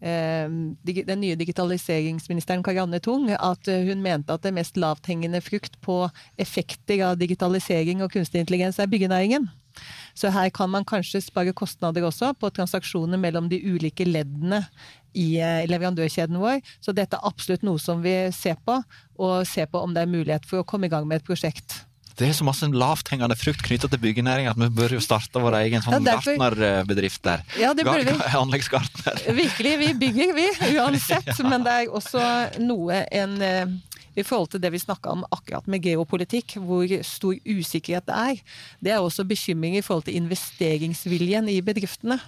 den 0.00 1.20
nye 1.20 1.36
digitaliseringsministeren 1.36 2.62
Karianne 2.64 3.00
Tung 3.04 3.28
at 3.36 3.68
eh, 3.68 3.84
hun 3.88 4.02
mente 4.02 4.32
at 4.32 4.42
det 4.46 4.54
mest 4.56 4.76
lavthengende 4.80 5.42
frukt 5.44 5.76
på 5.84 6.02
effekter 6.40 7.04
av 7.04 7.18
digitalisering 7.20 8.02
og 8.02 8.12
kunstig 8.12 8.40
intelligens 8.40 8.80
er 8.80 8.88
byggenæringen. 8.88 9.50
Så 10.14 10.32
her 10.34 10.48
kan 10.50 10.70
man 10.70 10.84
kanskje 10.84 11.20
spare 11.22 11.52
kostnader 11.52 12.04
også 12.04 12.32
på 12.34 12.50
transaksjoner 12.50 13.20
mellom 13.20 13.48
de 13.48 13.60
ulike 13.60 14.04
leddene 14.08 14.64
i 15.14 15.36
eh, 15.38 15.66
leverandørkjeden 15.68 16.40
vår. 16.40 16.64
Så 16.80 16.96
dette 16.96 17.18
er 17.18 17.28
absolutt 17.28 17.64
noe 17.66 17.78
som 17.82 18.02
vi 18.04 18.16
ser 18.34 18.58
på, 18.64 18.80
og 19.20 19.46
ser 19.48 19.68
på 19.70 19.84
om 19.84 19.94
det 19.94 20.06
er 20.06 20.12
mulighet 20.16 20.48
for 20.48 20.62
å 20.62 20.66
komme 20.66 20.88
i 20.88 20.92
gang 20.92 21.06
med 21.08 21.20
et 21.20 21.28
prosjekt. 21.28 21.82
Det 22.20 22.28
er 22.28 22.34
så 22.36 22.44
masse 22.44 22.68
lavthengende 22.68 23.36
frukt 23.40 23.62
knytta 23.64 23.88
til 23.88 24.00
byggenæringa 24.02 24.52
at 24.52 24.58
vi 24.60 24.68
bør 24.76 24.92
jo 24.98 25.00
starte 25.00 25.40
vår 25.40 25.56
egen 25.62 25.80
sånn 25.84 25.96
Ja, 25.96 26.00
derfor- 26.12 26.36
gartnerbedrift 26.36 27.22
der. 27.24 27.44
Ja, 27.58 27.72
det 27.74 27.86
burde 27.88 28.04
vi. 28.12 28.18
Anleggsgartner. 28.42 29.22
Virkelig, 29.38 29.72
vi 29.80 29.88
bygger 30.04 30.34
vi, 30.36 30.48
uansett. 30.76 31.32
Men 31.48 31.64
det 31.64 31.72
er 31.78 31.94
også 31.96 32.24
noe 32.60 33.00
en 33.10 33.38
eh, 33.42 33.64
i 34.20 34.26
forhold 34.26 34.50
til 34.52 34.60
det 34.62 34.70
vi 34.74 34.80
snakka 34.82 35.10
om 35.16 35.24
akkurat 35.32 35.66
med 35.70 35.82
geopolitikk, 35.84 36.56
hvor 36.62 36.86
stor 37.06 37.34
usikkerhet 37.48 38.06
det 38.06 38.16
er. 38.16 38.42
Det 38.84 38.92
er 38.94 39.00
også 39.04 39.24
bekymring 39.28 39.76
i 39.78 39.82
forhold 39.84 40.04
til 40.08 40.16
investeringsviljen 40.20 41.48
i 41.50 41.58
bedriftene. 41.64 42.18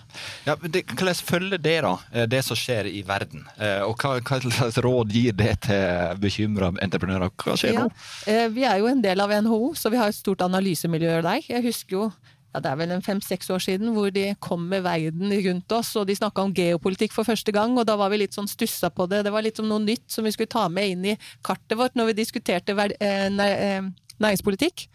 Ja, 0.46 0.57
det, 0.57 0.85
Hvordan 0.92 1.14
følger 1.14 1.59
det 1.62 1.76
da, 1.87 1.94
eh, 2.12 2.26
det 2.26 2.42
som 2.46 2.57
skjer 2.59 2.88
i 2.90 3.02
verden? 3.07 3.44
Eh, 3.59 3.83
Og 3.83 3.96
hva, 3.98 4.18
hva 4.20 4.40
slags 4.42 4.78
råd 4.83 5.12
gir 5.12 5.33
det 5.33 5.61
til 5.68 6.18
bekymra 6.22 6.72
entreprenører? 6.83 7.31
Hva 7.37 7.57
skjer 7.57 7.72
Ja. 7.74 7.85
nå? 7.87 7.90
Eh, 8.26 8.48
Vi 8.52 8.64
er 8.64 8.78
jo 8.78 8.87
en 8.87 9.00
del 9.02 9.20
av 9.20 9.31
NHO, 9.31 9.74
så 9.74 9.90
vi 9.90 9.96
har 9.96 10.09
et 10.09 10.14
stort 10.14 10.40
analysemiljø 10.42 11.22
der. 11.22 11.40
Jeg 11.48 11.62
husker 11.64 11.90
jo 11.96 12.12
ja, 12.52 12.60
det 12.60 12.68
er 12.68 12.76
vel 12.76 12.90
en 12.92 13.04
fem-seks 13.04 13.48
år 13.54 13.62
siden 13.64 13.94
hvor 13.96 14.10
de 14.12 14.26
kom 14.44 14.66
med 14.68 14.84
verden 14.84 15.32
rundt 15.46 15.72
oss, 15.72 15.94
og 15.96 16.06
de 16.08 16.16
snakka 16.18 16.44
om 16.44 16.52
geopolitikk 16.56 17.14
for 17.16 17.24
første 17.24 17.54
gang, 17.54 17.78
og 17.80 17.86
da 17.88 17.96
var 17.96 18.12
vi 18.12 18.20
litt 18.22 18.36
sånn 18.36 18.50
stussa 18.50 18.92
på 18.92 19.06
det. 19.08 19.22
Det 19.24 19.32
var 19.32 19.44
litt 19.46 19.56
som 19.60 19.68
noe 19.70 19.80
nytt 19.80 20.04
som 20.12 20.26
vi 20.28 20.34
skulle 20.34 20.52
ta 20.52 20.66
med 20.68 20.92
inn 20.92 21.10
i 21.14 21.18
kartet 21.44 21.78
vårt 21.80 21.96
når 21.96 22.12
vi 22.12 22.18
diskuterte 22.20 22.76
ver- 22.76 22.96
eh, 23.00 23.26
eh, 23.26 23.82
næringspolitikk. 24.22 24.87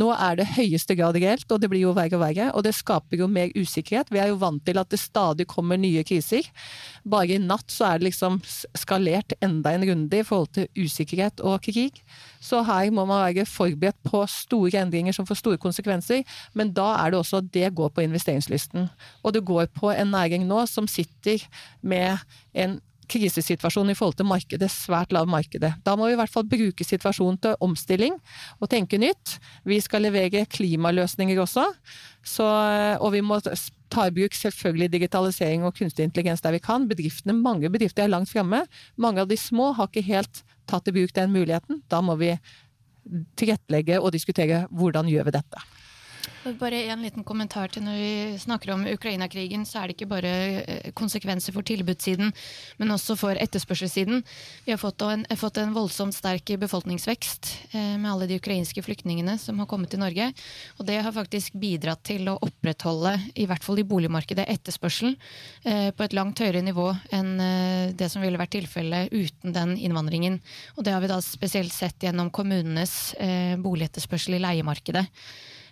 Nå 0.00 0.10
er 0.14 0.40
det 0.40 0.48
høyeste 0.56 0.96
grad 0.98 1.18
reelt, 1.20 1.46
og 1.50 1.60
det 1.62 1.70
blir 1.72 1.84
jo 1.84 1.94
verre 1.96 2.16
og 2.18 2.24
verre. 2.24 2.48
Og 2.56 2.64
det 2.66 2.74
skaper 2.76 3.20
jo 3.20 3.28
mer 3.30 3.52
usikkerhet. 3.56 4.10
Vi 4.12 4.20
er 4.22 4.32
jo 4.32 4.40
vant 4.40 4.62
til 4.66 4.80
at 4.80 4.90
det 4.90 5.00
stadig 5.02 5.46
kommer 5.50 5.80
nye 5.80 6.04
kriser. 6.06 6.48
Bare 7.04 7.36
i 7.36 7.40
natt 7.42 7.70
så 7.72 7.90
er 7.90 8.00
det 8.00 8.10
liksom 8.10 8.40
skalert 8.78 9.36
enda 9.44 9.74
en 9.76 9.86
runde 9.90 10.20
i 10.20 10.26
forhold 10.26 10.52
til 10.56 10.68
usikkerhet 10.78 11.42
og 11.44 11.62
krig. 11.64 12.02
Så 12.40 12.62
her 12.66 12.90
må 12.94 13.04
man 13.08 13.24
være 13.28 13.46
forberedt 13.48 14.00
på 14.06 14.24
store 14.30 14.82
endringer 14.82 15.16
som 15.16 15.28
får 15.28 15.42
store 15.42 15.60
konsekvenser. 15.60 16.24
Men 16.54 16.74
da 16.76 16.92
er 17.00 17.12
det 17.12 17.20
også 17.20 17.42
at 17.42 17.50
det 17.54 17.74
går 17.76 17.92
på 17.94 18.04
investeringslysten. 18.06 18.88
Og 19.22 19.34
det 19.34 19.44
går 19.46 19.70
på 19.76 19.92
en 19.92 20.14
næring 20.14 20.46
nå 20.48 20.64
som 20.70 20.88
sitter 20.88 21.44
med 21.82 22.18
en 22.54 22.80
krisesituasjon 23.10 23.90
i 23.92 23.96
forhold 23.98 24.18
til 24.20 24.28
markedet, 24.28 24.70
svært 24.72 25.12
lav 25.14 25.28
markedet. 25.30 25.72
Da 25.86 25.96
må 25.98 26.08
vi 26.08 26.14
i 26.14 26.20
hvert 26.20 26.32
fall 26.32 26.46
bruke 26.48 26.86
situasjonen 26.86 27.40
til 27.42 27.58
omstilling 27.64 28.16
og 28.60 28.70
tenke 28.72 29.00
nytt. 29.00 29.36
Vi 29.68 29.80
skal 29.82 30.06
levere 30.06 30.46
klimaløsninger 30.50 31.40
også, 31.42 31.66
så, 32.22 32.48
og 33.00 33.12
vi 33.16 33.24
må 33.24 33.40
ta 33.90 34.06
i 34.06 34.14
bruk 34.14 34.36
selvfølgelig 34.38 34.92
digitalisering 34.92 35.66
og 35.66 35.74
kunstig 35.76 36.06
intelligens 36.06 36.44
der 36.44 36.54
vi 36.54 36.62
kan. 36.62 36.86
Bedriftene, 36.90 37.34
mange 37.34 37.70
bedrifter 37.72 38.06
er 38.06 38.14
langt 38.14 38.30
framme. 38.30 38.62
Mange 38.96 39.24
av 39.24 39.30
de 39.30 39.38
små 39.40 39.72
har 39.76 39.90
ikke 39.90 40.06
helt 40.06 40.42
tatt 40.70 40.88
i 40.88 40.94
bruk 40.94 41.14
den 41.16 41.34
muligheten. 41.34 41.82
Da 41.90 42.02
må 42.04 42.14
vi 42.20 42.36
tilrettelegge 43.40 43.98
og 43.98 44.12
diskutere 44.14 44.66
hvordan 44.70 45.10
gjør 45.10 45.26
vi 45.30 45.38
dette. 45.40 45.66
Bare 46.56 46.78
en 46.88 47.02
liten 47.04 47.24
kommentar 47.26 47.68
til 47.68 47.84
når 47.84 47.96
vi 48.00 48.38
snakker 48.40 48.72
om 48.72 48.86
Ukraina-krigen, 48.88 49.66
så 49.68 49.82
er 49.82 49.90
det 49.90 49.96
ikke 49.98 50.08
bare 50.08 50.30
eh, 50.62 50.86
konsekvenser 50.96 51.52
for 51.52 51.66
tilbudssiden, 51.68 52.32
men 52.80 52.94
også 52.94 53.16
for 53.20 53.36
etterspørselssiden. 53.36 54.22
Vi 54.64 54.72
har 54.72 54.80
fått 54.80 55.04
en, 55.04 55.26
fått 55.36 55.60
en 55.60 55.74
voldsomt 55.76 56.16
sterk 56.16 56.54
befolkningsvekst 56.62 57.50
eh, 57.74 57.98
med 58.00 58.08
alle 58.08 58.30
de 58.30 58.38
ukrainske 58.40 58.80
flyktningene 58.86 59.36
som 59.42 59.60
har 59.60 59.68
kommet 59.68 59.92
til 59.92 60.00
Norge. 60.00 60.30
Og 60.78 60.88
det 60.88 60.96
har 61.04 61.16
faktisk 61.16 61.60
bidratt 61.60 62.06
til 62.08 62.32
å 62.32 62.38
opprettholde, 62.40 63.18
i 63.36 63.44
hvert 63.50 63.66
fall 63.66 63.84
i 63.84 63.86
boligmarkedet, 63.92 64.48
etterspørselen 64.56 65.18
eh, 65.68 65.92
på 65.92 66.08
et 66.08 66.16
langt 66.16 66.40
høyere 66.40 66.64
nivå 66.64 66.88
enn 67.16 67.36
eh, 67.36 67.92
det 67.92 68.08
som 68.08 68.24
ville 68.24 68.40
vært 68.40 68.56
tilfellet 68.56 69.12
uten 69.12 69.52
den 69.56 69.76
innvandringen. 69.76 70.40
Og 70.78 70.88
det 70.88 70.96
har 70.96 71.04
vi 71.04 71.12
da 71.12 71.20
spesielt 71.24 71.76
sett 71.76 72.08
gjennom 72.08 72.32
kommunenes 72.32 73.12
eh, 73.20 73.60
boligetterspørsel 73.60 74.40
i 74.40 74.44
leiemarkedet. 74.48 75.04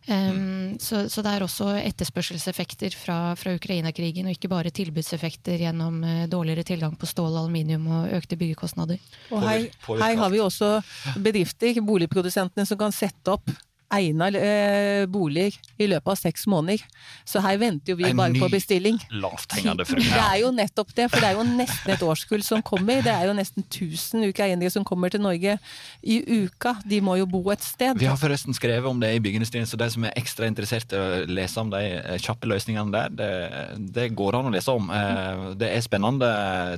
Um, 0.09 0.79
så, 0.81 1.03
så 1.13 1.21
det 1.21 1.35
er 1.35 1.45
også 1.45 1.67
etterspørselseffekter 1.83 2.95
fra, 2.97 3.35
fra 3.37 3.53
Ukraina-krigen, 3.59 4.25
og 4.25 4.33
ikke 4.33 4.49
bare 4.49 4.73
tilbudseffekter 4.73 5.61
gjennom 5.61 6.01
uh, 6.01 6.25
dårligere 6.33 6.65
tilgang 6.71 6.97
på 6.97 7.09
stål 7.11 7.35
og 7.35 7.43
aluminium 7.43 7.85
og 7.93 8.15
økte 8.17 8.39
byggekostnader. 8.41 9.03
Og 9.29 9.45
her, 9.45 9.67
her 10.01 10.21
har 10.23 10.33
vi 10.33 10.41
også 10.41 10.79
bedrifter, 11.21 11.83
boligprodusentene, 11.85 12.65
som 12.69 12.81
kan 12.81 12.95
sette 12.95 13.37
opp 13.37 13.53
egna 13.91 14.29
eh, 14.37 15.07
boliger 15.09 15.55
i 15.81 15.87
løpet 15.89 16.13
av 16.13 16.19
seks 16.21 16.47
måneder. 16.51 16.83
Så 17.25 17.41
her 17.45 17.57
venter 17.61 17.93
jo 17.95 17.97
vi 17.97 18.05
En 18.11 18.17
bare 18.19 18.33
ny 18.35 18.41
på 18.43 18.49
bestilling. 18.53 18.99
Lavthengende 19.11 19.87
frukt. 19.89 20.05
Det 20.05 20.21
er 20.21 20.41
jo 20.43 20.51
nettopp 20.53 20.93
det, 20.97 21.07
for 21.11 21.21
det 21.25 21.31
er 21.31 21.39
jo 21.39 21.45
nesten 21.49 21.95
et 21.95 22.03
årskull 22.05 22.43
som 22.45 22.63
kommer. 22.63 23.01
Det 23.05 23.13
er 23.15 23.27
jo 23.31 23.37
nesten 23.39 23.65
1000 23.65 24.29
ukrainere 24.29 24.71
som 24.75 24.85
kommer 24.85 25.09
til 25.15 25.23
Norge 25.25 25.59
i 26.03 26.19
uka. 26.45 26.75
De 26.85 27.01
må 27.05 27.17
jo 27.21 27.27
bo 27.31 27.43
et 27.55 27.65
sted. 27.65 27.97
Vi 27.99 28.07
har 28.11 28.19
forresten 28.21 28.53
skrevet 28.57 28.85
om 28.91 29.01
det 29.01 29.15
i 29.17 29.23
Byggeindustrien, 29.25 29.67
så 29.69 29.79
de 29.81 29.89
som 29.91 30.05
er 30.05 30.13
ekstra 30.21 30.47
interessert 30.51 30.93
i 30.93 31.01
å 31.01 31.25
lese 31.29 31.61
om 31.63 31.71
de 31.73 31.81
eh, 31.99 32.19
kjappe 32.21 32.49
løsningene 32.51 32.93
der, 32.93 33.09
det, 33.19 33.31
det 33.95 34.09
går 34.19 34.37
an 34.41 34.51
å 34.51 34.55
lese 34.55 34.75
om. 34.75 34.91
Eh, 34.93 35.55
Det 35.59 35.73
er 35.75 35.81
spennende 35.85 36.29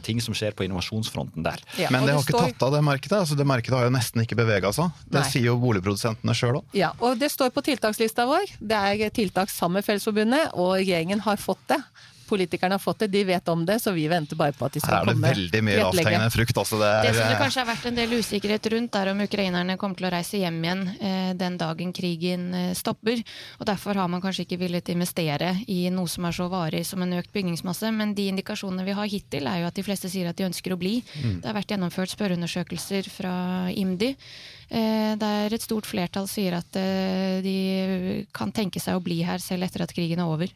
ting 0.07 0.21
som 0.23 0.35
skjer 0.37 0.55
på 0.57 0.65
innovasjonsfronten 0.69 1.43
der. 1.45 1.59
Ja, 1.81 1.91
Men 1.91 2.07
det 2.07 2.15
har 2.15 2.23
ikke 2.23 2.37
står- 2.39 2.55
tatt 2.55 2.63
av 2.69 2.73
det 2.79 2.83
markedet. 2.87 3.19
altså 3.19 3.37
Det 3.37 3.47
markedet 3.47 3.77
har 3.79 3.85
jo 3.89 3.95
nesten 3.95 4.23
ikke 4.23 4.39
bevega 4.39 4.73
seg. 4.73 4.91
Det 5.11 5.21
Nei. 5.21 5.29
sier 5.31 5.45
jo 5.51 5.59
boligprodusentene 5.59 6.35
sjøl 6.37 6.61
òg. 6.61 6.65
Ja, 6.77 6.93
og 7.01 7.19
det 7.21 7.31
står 7.33 7.53
på 7.55 7.65
tiltakslista 7.65 8.27
vår. 8.29 8.55
Det 8.61 8.77
er 8.77 9.13
tiltak 9.17 9.53
sammen 9.53 9.81
med 9.81 9.87
Fellesforbundet, 9.87 10.53
og 10.55 10.77
regjeringen 10.79 11.23
har 11.25 11.41
fått 11.41 11.63
det. 11.73 11.81
Politikerne 12.31 12.79
har 12.79 12.83
fått 12.83 13.05
det, 13.05 13.11
de 13.13 13.25
vet 13.29 13.49
om 13.53 13.65
det, 13.67 13.81
så 13.83 13.93
vi 13.97 14.07
venter 14.11 14.39
bare 14.39 14.55
på 14.57 14.69
at 14.69 14.77
de 14.77 14.83
skal 14.83 15.01
komme. 15.01 15.01
Her 15.01 15.03
er 15.03 15.11
det 15.11 15.17
komme. 15.19 15.33
veldig 15.35 15.63
mye 15.67 15.79
lavthengende 15.83 16.31
frukt. 16.37 16.61
altså 16.63 16.79
Det 16.81 16.91
Det 17.03 17.11
er, 17.11 17.19
som 17.19 17.27
det 17.27 17.37
eh, 17.37 17.43
kanskje 17.43 17.63
har 17.65 17.69
vært 17.71 17.89
en 17.91 17.99
del 18.01 18.15
usikkerhet 18.21 18.71
rundt, 18.75 18.99
er 19.01 19.13
om 19.13 19.25
ukrainerne 19.27 19.77
kommer 19.81 19.99
til 20.01 20.09
å 20.09 20.13
reise 20.15 20.41
hjem 20.41 20.61
igjen 20.65 20.85
eh, 21.01 21.33
den 21.41 21.59
dagen 21.61 21.93
krigen 21.97 22.47
eh, 22.55 22.71
stopper. 22.79 23.23
Og 23.59 23.67
Derfor 23.71 23.99
har 23.99 24.09
man 24.13 24.23
kanskje 24.23 24.47
ikke 24.47 24.61
villet 24.63 24.89
investere 24.95 25.53
i 25.67 25.81
noe 25.91 26.09
som 26.11 26.25
er 26.29 26.37
så 26.37 26.49
varig 26.53 26.85
som 26.87 27.03
en 27.03 27.19
økt 27.19 27.33
bygningsmasse. 27.35 27.91
Men 27.97 28.15
de 28.15 28.29
indikasjonene 28.31 28.87
vi 28.87 28.97
har 28.97 29.11
hittil, 29.11 29.47
er 29.51 29.65
jo 29.65 29.71
at 29.71 29.77
de 29.79 29.87
fleste 29.87 30.11
sier 30.13 30.31
at 30.31 30.39
de 30.39 30.47
ønsker 30.49 30.75
å 30.75 30.81
bli. 30.81 31.01
Det 31.41 31.47
har 31.47 31.57
vært 31.57 31.75
gjennomført 31.75 32.15
spørreundersøkelser 32.15 33.11
fra 33.11 33.35
IMDi. 33.75 34.15
eh, 34.71 35.15
Der 35.21 35.53
et 35.53 35.63
stort 35.63 35.87
flertall 35.89 36.29
sier 36.31 36.57
at 36.61 36.77
eh, 36.79 37.41
de 37.45 38.27
kan 38.33 38.53
tenke 38.53 38.81
seg 38.81 38.97
å 38.97 39.03
bli 39.05 39.23
her 39.27 39.39
selv 39.43 39.67
etter 39.67 39.83
at 39.83 39.95
krigen 39.95 40.23
er 40.23 40.31
over. 40.31 40.51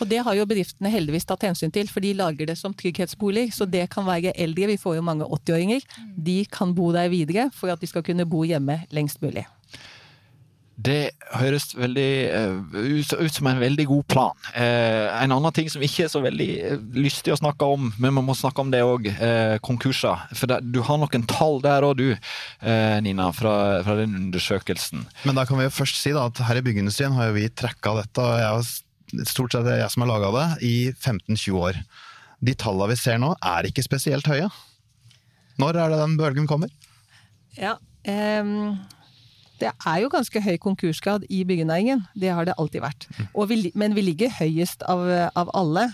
Og 0.00 0.08
det 0.10 0.22
har 0.26 0.36
jo 0.36 0.48
bedriftene 0.48 0.92
heldigvis 0.92 1.28
tatt 1.28 1.46
hensyn 1.48 1.72
til, 1.74 1.90
for 1.92 2.04
de 2.04 2.14
lager 2.16 2.50
det 2.50 2.58
som 2.60 2.74
trygghetsboliger. 2.76 3.52
Så 3.54 3.68
det 3.68 3.86
kan 3.92 4.06
være 4.08 4.34
eldre, 4.36 4.70
vi 4.72 4.80
får 4.80 4.98
jo 4.98 5.06
mange 5.06 5.28
80-åringer. 5.28 5.86
De 6.16 6.42
kan 6.50 6.74
bo 6.76 6.90
der 6.96 7.10
videre 7.12 7.50
for 7.54 7.72
at 7.72 7.80
de 7.80 7.90
skal 7.90 8.06
kunne 8.06 8.28
bo 8.28 8.44
hjemme 8.48 8.82
lengst 8.94 9.22
mulig. 9.24 9.46
Det 10.80 11.10
høres 11.34 11.74
veldig 11.76 12.10
eh, 12.32 12.76
ut, 13.02 13.34
som 13.34 13.48
en 13.50 13.60
veldig 13.60 13.84
god 13.90 14.04
plan. 14.08 14.46
Eh, 14.54 15.08
en 15.20 15.34
annen 15.34 15.52
ting 15.52 15.68
som 15.72 15.82
ikke 15.84 16.06
er 16.06 16.12
så 16.12 16.22
veldig 16.24 16.48
eh, 16.56 16.78
lystig 16.96 17.34
å 17.34 17.38
snakke 17.40 17.68
om, 17.68 17.90
men 18.00 18.14
man 18.16 18.24
må 18.24 18.36
snakke 18.38 18.64
om 18.64 18.70
det 18.72 18.80
òg, 18.86 19.10
eh, 19.12 19.58
konkurser. 19.66 20.24
For 20.32 20.48
det, 20.50 20.62
du 20.72 20.80
har 20.86 21.00
noen 21.02 21.26
tall 21.28 21.60
der 21.64 21.84
òg, 21.84 22.00
du, 22.00 22.14
Nina, 23.04 23.28
fra, 23.36 23.54
fra 23.84 23.96
den 23.98 24.16
undersøkelsen. 24.16 25.04
Men 25.28 25.36
da 25.36 25.44
kan 25.48 25.60
vi 25.60 25.66
jo 25.66 25.74
først 25.74 26.00
si 26.00 26.14
da 26.16 26.28
at 26.30 26.40
her 26.48 26.60
i 26.60 26.64
byggeindustrien 26.64 27.16
har 27.18 27.28
jo 27.28 27.36
vi 27.36 27.50
trekka 27.52 27.98
dette. 28.00 28.24
og 28.24 28.40
jeg 28.40 28.48
har 28.48 28.70
stort 29.28 29.54
sett 29.54 29.68
jeg 29.68 29.90
som 29.92 30.04
har 30.04 30.12
laga 30.12 30.30
det, 30.36 30.46
i 30.66 30.74
15-20 30.92 31.58
år. 31.60 31.82
De 32.40 32.54
tallene 32.56 32.92
vi 32.92 33.00
ser 33.00 33.20
nå, 33.20 33.34
er 33.44 33.68
ikke 33.68 33.84
spesielt 33.84 34.28
høye. 34.30 34.48
Når 35.60 35.76
er 35.76 35.92
det 35.92 36.00
den 36.00 36.16
bølgen 36.16 36.48
kommer? 36.48 36.72
Ja, 37.58 37.74
um, 38.06 38.78
det 39.60 39.74
er 39.74 40.00
jo 40.00 40.08
ganske 40.12 40.40
høy 40.40 40.56
konkursgrad 40.62 41.26
i 41.28 41.42
byggenæringen. 41.44 42.06
Det 42.16 42.32
har 42.32 42.48
det 42.48 42.56
alltid 42.56 42.80
vært. 42.84 43.06
Vi, 43.50 43.60
men 43.76 43.96
vi 43.96 44.06
ligger 44.06 44.32
høyest 44.38 44.86
av, 44.88 45.04
av 45.36 45.52
alle. 45.58 45.90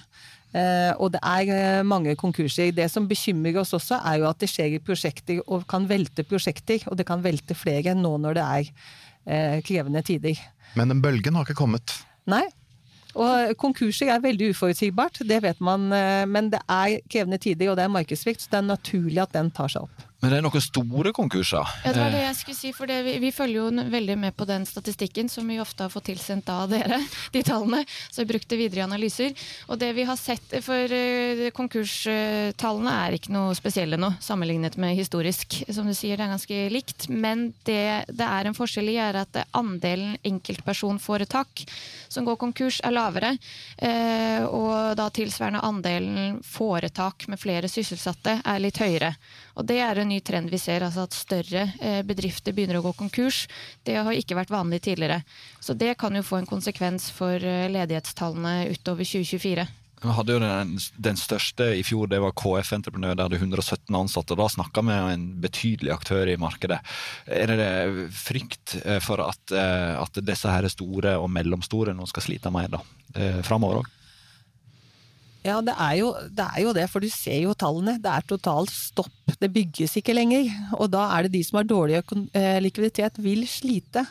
Eh, 0.57 0.92
og 1.02 1.11
det 1.12 1.20
er 1.26 1.50
eh, 1.52 1.87
mange 1.87 2.14
konkurser. 2.18 2.70
Det 2.74 2.87
som 2.92 3.09
bekymrer 3.09 3.59
oss 3.61 3.74
også, 3.76 3.98
er 3.98 4.20
jo 4.22 4.29
at 4.31 4.38
det 4.40 4.50
skjer 4.52 4.79
prosjekter 4.85 5.42
og 5.44 5.66
kan 5.70 5.88
velte 5.90 6.24
prosjekter. 6.29 6.87
Og 6.90 6.98
det 7.00 7.09
kan 7.09 7.24
velte 7.24 7.57
flere 7.59 7.96
nå 7.98 8.14
når 8.22 8.38
det 8.38 8.46
er 8.46 8.70
eh, 9.26 9.59
krevende 9.66 10.05
tider. 10.07 10.38
Men 10.79 10.94
den 10.94 11.02
bølgen 11.05 11.37
har 11.37 11.48
ikke 11.48 11.59
kommet? 11.59 11.98
Nei. 12.31 12.44
Og 13.16 13.55
konkurser 13.61 14.11
er 14.12 14.24
veldig 14.24 14.50
uforutsigbart, 14.52 15.22
det 15.29 15.40
vet 15.44 15.61
man. 15.64 15.88
Eh, 15.94 16.24
men 16.29 16.50
det 16.52 16.61
er 16.68 17.00
krevende 17.09 17.40
tider, 17.40 17.70
og 17.72 17.79
det 17.79 17.87
er 17.87 17.94
markedssvikt, 17.94 18.44
så 18.44 18.52
det 18.52 18.61
er 18.61 18.68
naturlig 18.74 19.22
at 19.24 19.33
den 19.37 19.50
tar 19.57 19.72
seg 19.72 19.88
opp. 19.88 20.05
Men 20.22 20.33
det 20.33 20.38
er 20.38 20.44
noen 20.46 20.64
store 20.64 21.12
konkurser? 21.12 21.72
Ja, 21.85 21.92
det 21.92 22.00
var 22.00 22.14
det 22.14 22.22
jeg 22.22 22.37
skulle 22.38 22.59
si. 22.59 22.70
For 22.76 22.88
det, 22.88 23.02
vi, 23.05 23.16
vi, 23.20 23.33
følger 23.37 23.59
jo 23.59 23.87
veldig 23.92 24.16
med 24.22 24.37
på 24.37 24.46
den 24.48 24.64
statistikken 24.68 25.29
som 25.29 25.48
vi 25.48 25.59
ofte 25.61 25.85
har 25.85 25.92
fått 25.92 26.09
tilsendt 26.09 26.48
av 26.52 26.70
dere, 26.72 27.02
de 27.35 27.42
tallene. 27.44 27.83
Så 28.09 28.24
vi 28.24 28.31
brukte 28.33 28.59
videre 28.59 28.81
i 28.81 28.87
analyser. 28.87 29.37
Og 29.68 29.81
det 29.81 29.92
vi 29.96 30.07
har 30.09 30.16
sett 30.20 30.57
for 30.64 30.96
uh, 30.96 31.44
konkurstallene 31.57 32.96
er 33.05 33.18
ikke 33.18 33.35
noe 33.37 33.55
spesielle 33.59 34.00
nå, 34.00 34.14
sammenlignet 34.24 34.79
med 34.81 34.96
historisk. 34.96 35.61
Som 35.68 35.90
du 35.90 35.94
sier, 35.94 36.16
det 36.16 36.26
er 36.26 36.35
ganske 36.35 36.62
likt. 36.72 37.09
Men 37.12 37.50
det 37.68 38.07
det 38.16 38.26
er 38.26 38.48
en 38.48 38.57
forskjell 38.57 38.90
i, 38.90 38.98
er 39.00 39.20
at 39.20 39.38
andelen 39.57 40.16
enkeltpersonforetak 40.26 41.64
som 42.12 42.26
går 42.26 42.38
konkurs, 42.40 42.81
er 42.85 42.94
lavere. 42.94 43.35
Og 44.48 44.96
da 44.98 45.09
tilsvarende 45.12 45.64
andelen 45.66 46.38
foretak 46.46 47.26
med 47.31 47.40
flere 47.40 47.70
sysselsatte 47.70 48.40
er 48.44 48.62
litt 48.62 48.81
høyere. 48.81 49.14
Og 49.57 49.64
det 49.64 49.79
er 49.81 50.01
en 50.01 50.11
ny 50.11 50.19
trend 50.25 50.53
vi 50.53 50.61
ser, 50.61 50.85
altså 50.85 51.07
at 51.07 51.16
større 51.16 51.64
eh, 51.81 52.03
bedrifter 52.07 52.55
begynner 52.57 52.81
å 52.81 52.85
gå 52.85 52.92
konkurs. 52.99 53.47
Det 53.87 53.97
har 53.97 54.12
ikke 54.12 54.37
vært 54.37 54.53
vanlig 54.53 54.83
tidligere. 54.85 55.23
Så 55.64 55.77
det 55.79 55.95
kan 56.01 56.16
jo 56.16 56.25
få 56.27 56.42
en 56.42 56.51
konsekvens 56.51 57.09
for 57.14 57.40
eh, 57.40 57.66
ledighetstallene 57.73 58.69
utover 58.75 59.09
2024. 59.09 59.66
Vi 59.97 60.12
hadde 60.12 60.35
jo 60.35 60.40
den, 60.42 60.75
den, 61.01 61.16
største 61.16 61.71
i 61.73 61.81
fjor, 61.87 62.05
det 62.12 62.21
var 62.21 62.35
KF 62.37 62.75
Entreprenør, 62.77 63.16
der 63.16 63.33
det 63.33 63.38
er 63.38 63.47
117 63.47 63.97
ansatte. 63.97 64.37
Da 64.37 64.45
snakka 64.53 64.85
vi 64.85 64.90
med 64.90 65.12
en 65.14 65.27
betydelig 65.40 65.95
aktør 65.95 66.29
i 66.29 66.37
markedet. 66.38 66.83
Er 67.25 67.55
det 67.57 67.73
frykt 68.14 68.77
eh, 68.85 69.01
for 69.03 69.25
at, 69.25 69.57
at 69.57 70.21
disse 70.21 70.53
her 70.53 70.69
store 70.69 71.16
og 71.16 71.33
mellomstore 71.33 71.97
nå 71.97 72.05
skal 72.12 72.29
slite 72.29 72.53
mer 72.53 72.77
da, 72.77 72.85
framover 73.47 73.81
òg? 73.81 73.95
Ja, 75.46 75.61
det 75.62 75.76
er, 75.78 75.94
jo, 76.00 76.11
det 76.35 76.42
er, 76.42 76.61
jo, 76.64 76.72
det 76.74 76.88
for 76.90 77.04
du 77.04 77.06
ser 77.12 77.38
jo 77.44 77.54
tallene. 77.54 78.00
Det 78.02 78.11
er 78.11 78.24
totalt 78.26 78.72
stopp. 78.74 79.35
Det 79.38 79.52
bygges 79.54 79.94
ikke 80.00 80.16
lenger. 80.16 80.48
Og 80.80 80.90
da 80.90 81.04
er 81.14 81.26
det 81.26 81.37
de 81.37 81.42
som 81.46 81.61
har 81.61 81.68
dårlig 81.68 82.00
eh, 82.35 82.56
likviditet, 82.64 83.20
vil 83.22 83.44
slite. 83.46 84.02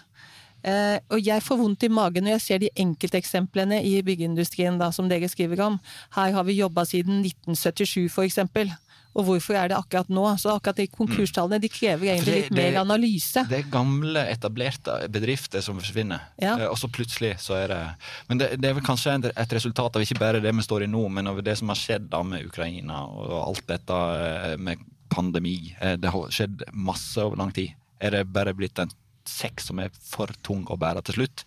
Eh, 0.66 0.96
og 1.12 1.20
jeg 1.22 1.44
får 1.44 1.60
vondt 1.60 1.84
i 1.86 1.92
magen 1.92 2.26
når 2.26 2.38
jeg 2.38 2.46
ser 2.46 2.64
de 2.64 2.72
enkelteksemplene 2.86 3.82
i 3.86 4.00
byggeindustrien 4.06 4.80
da, 4.80 4.90
som 4.96 5.12
dere 5.12 5.30
skriver 5.30 5.66
om. 5.68 5.76
Her 6.16 6.32
har 6.38 6.48
vi 6.48 6.56
jobba 6.62 6.88
siden 6.88 7.20
1977 7.26 8.08
for 8.16 8.24
eksempel. 8.24 8.72
Og 9.16 9.24
hvorfor 9.30 9.56
er 9.56 9.72
det 9.72 9.78
akkurat 9.78 10.10
nå? 10.12 10.24
Så 10.42 10.52
akkurat 10.52 10.80
de 10.82 10.88
konkurstallene 10.92 11.62
de 11.64 11.70
krever 11.72 12.12
egentlig 12.12 12.36
litt 12.36 12.50
det, 12.52 12.58
mer 12.58 12.80
analyse. 12.82 13.46
Det 13.48 13.62
er 13.62 13.70
gamle, 13.72 14.26
etablerte 14.32 14.98
bedrifter 15.12 15.64
som 15.64 15.80
forsvinner. 15.80 16.28
Ja. 16.42 16.58
Eh, 16.58 16.68
og 16.68 16.76
så 16.80 16.90
plutselig 16.92 17.36
så 17.44 17.56
er 17.62 17.72
det 17.72 17.80
Men 18.28 18.42
det, 18.42 18.50
det, 18.60 18.70
er 18.70 18.78
vel 18.80 18.86
kanskje 18.86 19.16
et 19.32 19.56
resultat 19.56 19.96
av 19.96 20.04
ikke 20.04 20.20
bare 20.20 20.44
det 20.44 20.52
vi 20.52 20.66
står 20.66 20.86
i 20.86 20.92
nå, 20.92 21.06
men 21.16 21.32
av 21.32 21.40
det 21.46 21.56
som 21.62 21.72
har 21.72 21.80
skjedd 21.80 22.10
da 22.12 22.22
med 22.28 22.50
Ukraina 22.50 23.06
og 23.08 23.38
alt 23.40 23.66
dette 23.72 24.02
eh, 24.20 24.58
med 24.60 24.84
pandemi. 25.14 25.58
Eh, 25.80 25.96
det 26.02 26.12
har 26.12 26.36
skjedd 26.36 26.68
masse 26.74 27.24
over 27.24 27.40
lang 27.40 27.56
tid. 27.56 27.76
Er 28.04 28.18
det 28.18 28.28
bare 28.36 28.56
blitt 28.58 28.84
en 28.84 28.92
sekk 29.26 29.64
som 29.64 29.80
er 29.82 29.94
for 29.96 30.30
tung 30.46 30.68
å 30.68 30.78
bære 30.80 31.06
til 31.08 31.22
slutt? 31.22 31.46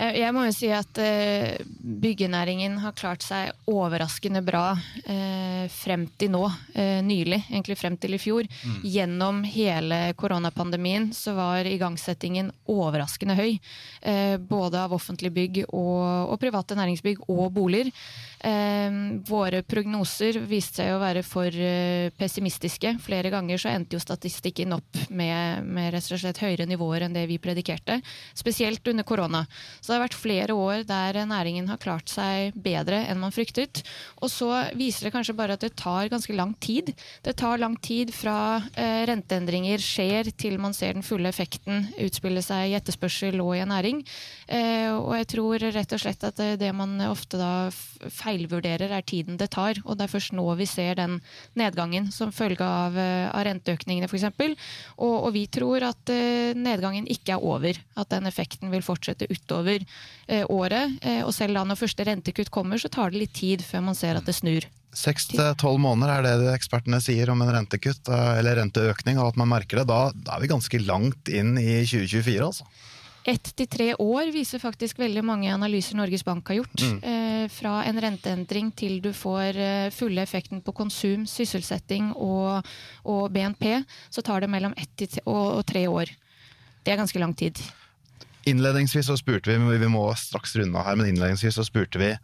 Jeg 0.00 0.32
må 0.32 0.46
jo 0.46 0.52
si 0.54 0.70
at 0.72 1.00
uh, 1.02 1.60
byggenæringen 2.00 2.78
har 2.80 2.94
klart 2.96 3.24
seg 3.24 3.50
overraskende 3.68 4.40
bra 4.44 4.72
uh, 4.72 5.66
frem 5.70 6.06
til 6.18 6.32
nå, 6.32 6.46
nylig, 7.04 7.42
egentlig 7.50 7.76
frem 7.76 7.96
til 8.00 8.16
i 8.16 8.20
fjor. 8.20 8.46
Mm. 8.48 8.78
Gjennom 8.88 9.42
hele 9.44 9.98
koronapandemien 10.18 11.10
så 11.16 11.34
var 11.36 11.68
igangsettingen 11.68 12.48
overraskende 12.70 13.36
høy. 13.36 13.58
både 14.48 14.80
av 14.80 14.94
offentlige 14.96 15.34
bygg 15.34 15.58
og, 15.66 16.32
og 16.32 16.38
private 16.40 16.76
næringsbygg 16.78 17.26
og 17.28 17.50
boliger. 17.52 17.90
våre 19.28 19.60
prognoser 19.62 20.38
viste 20.48 20.80
seg 20.80 20.94
å 20.94 21.00
være 21.02 21.22
for 21.26 21.52
pessimistiske. 22.16 22.94
Flere 23.04 23.30
ganger 23.30 23.60
så 23.60 23.68
endte 23.74 23.98
jo 23.98 24.00
statistikken 24.00 24.72
opp 24.78 25.02
med, 25.10 25.66
med 25.66 25.92
rett 25.92 26.12
og 26.12 26.22
slett 26.22 26.40
høyere 26.40 26.66
nivåer 26.70 27.04
enn 27.06 27.16
det 27.16 27.26
vi 27.28 27.38
predikerte. 27.42 28.00
Spesielt 28.34 28.86
under 28.88 29.04
korona. 29.04 29.44
Så 29.80 29.89
det 29.90 29.98
har 29.98 30.04
vært 30.06 30.18
flere 30.18 30.56
år 30.56 30.84
der 30.88 31.20
næringen 31.28 31.68
har 31.70 31.80
klart 31.82 32.10
seg 32.12 32.54
bedre 32.54 33.02
enn 33.10 33.20
man 33.20 33.34
fryktet. 33.34 33.82
Og 34.22 34.30
så 34.32 34.48
viser 34.78 35.08
det 35.08 35.14
kanskje 35.14 35.36
bare 35.36 35.56
at 35.58 35.64
det 35.64 35.74
tar 35.78 36.10
ganske 36.12 36.34
lang 36.36 36.54
tid. 36.62 36.92
Det 37.24 37.36
tar 37.40 37.60
lang 37.60 37.76
tid 37.82 38.12
fra 38.14 38.60
eh, 38.74 39.02
renteendringer 39.10 39.82
skjer 39.82 40.30
til 40.38 40.58
man 40.62 40.74
ser 40.76 40.96
den 40.96 41.06
fulle 41.06 41.30
effekten 41.30 41.88
utspille 42.00 42.42
seg 42.44 42.70
i 42.70 42.76
etterspørsel 42.78 43.40
og 43.42 43.54
i 43.56 43.62
en 43.64 43.72
næring. 43.74 44.02
Eh, 44.46 44.90
og 44.94 45.14
jeg 45.18 45.28
tror 45.34 45.66
rett 45.70 45.94
og 45.96 46.02
slett 46.02 46.26
at 46.26 46.38
det, 46.40 46.50
det 46.62 46.72
man 46.76 46.96
ofte 47.10 47.38
da 47.40 47.70
feilvurderer, 48.20 48.90
er 48.90 49.06
tiden 49.06 49.38
det 49.40 49.50
tar. 49.54 49.80
Og 49.84 49.98
det 49.98 50.06
er 50.06 50.14
først 50.14 50.34
nå 50.36 50.46
vi 50.58 50.68
ser 50.68 50.98
den 50.98 51.18
nedgangen 51.58 52.10
som 52.14 52.34
følge 52.34 52.66
av, 52.66 52.96
eh, 52.98 53.28
av 53.30 53.44
renteøkningene 53.46 54.10
f.eks. 54.10 54.28
Og, 54.98 55.14
og 55.14 55.30
vi 55.36 55.46
tror 55.52 55.86
at 55.90 56.12
eh, 56.12 56.56
nedgangen 56.58 57.08
ikke 57.10 57.36
er 57.36 57.44
over. 57.44 57.78
At 58.00 58.12
den 58.14 58.28
effekten 58.30 58.72
vil 58.72 58.84
fortsette 58.84 59.28
utover 59.30 59.79
eh, 60.26 60.44
året. 60.48 60.98
Eh, 61.02 61.22
og 61.24 61.32
selv 61.36 61.58
da 61.58 61.64
når 61.66 61.80
første 61.80 62.06
rentekutt 62.06 62.52
kommer, 62.54 62.80
så 62.80 62.90
tar 62.92 63.12
det 63.12 63.24
litt 63.24 63.34
tid 63.36 63.64
før 63.66 63.88
man 63.90 63.98
ser 63.98 64.20
at 64.20 64.28
det 64.28 64.36
snur. 64.36 64.68
Seks 64.96 65.28
til 65.30 65.42
tolv 65.60 65.78
måneder 65.78 66.10
er 66.16 66.40
det 66.42 66.54
ekspertene 66.56 66.98
sier 67.02 67.30
om 67.30 67.42
en 67.44 67.52
rentekutt, 67.54 68.08
eh, 68.10 68.38
eller 68.40 68.58
renteøkning, 68.58 69.20
og 69.22 69.32
at 69.32 69.40
man 69.40 69.52
merker 69.52 69.80
det. 69.82 69.88
Da, 69.90 70.00
da 70.14 70.36
er 70.36 70.44
vi 70.44 70.50
ganske 70.50 70.82
langt 70.82 71.30
inn 71.30 71.54
i 71.60 71.82
2024, 71.86 72.40
altså. 72.46 72.66
Ett 73.28 73.50
til 73.52 73.68
tre 73.68 73.90
år 74.00 74.30
viser 74.32 74.62
faktisk 74.62 74.98
veldig 74.98 75.22
mange 75.26 75.50
analyser 75.52 75.98
Norges 75.98 76.24
Bank 76.24 76.48
har 76.48 76.62
gjort. 76.62 76.80
Mm. 76.80 76.96
Eh, 77.04 77.44
fra 77.52 77.82
en 77.84 78.00
renteendring 78.00 78.70
til 78.72 78.96
du 79.04 79.10
får 79.14 79.58
eh, 79.60 79.90
fulle 79.92 80.24
effekten 80.24 80.62
på 80.64 80.74
konsum, 80.76 81.26
sysselsetting 81.28 82.14
og, 82.16 82.66
og 83.04 83.28
BNP, 83.34 83.82
så 84.10 84.24
tar 84.24 84.40
det 84.40 84.50
mellom 84.50 84.74
ett 84.76 85.20
og, 85.26 85.60
og 85.60 85.62
tre 85.68 85.84
år. 85.88 86.10
Det 86.80 86.94
er 86.94 87.00
ganske 87.02 87.20
lang 87.20 87.36
tid. 87.36 87.60
Innledningsvis 88.48 89.10
så 89.10 89.18
spurte 89.20 89.52
vi, 89.52 89.78
vi 89.78 89.90
må 89.90 90.06
straks 90.16 90.54
runde 90.56 90.84
her, 90.84 90.96
men 90.96 91.10
innledningsvis 91.10 91.58
så 91.58 91.66
spurte 91.66 92.00
vi 92.00 92.14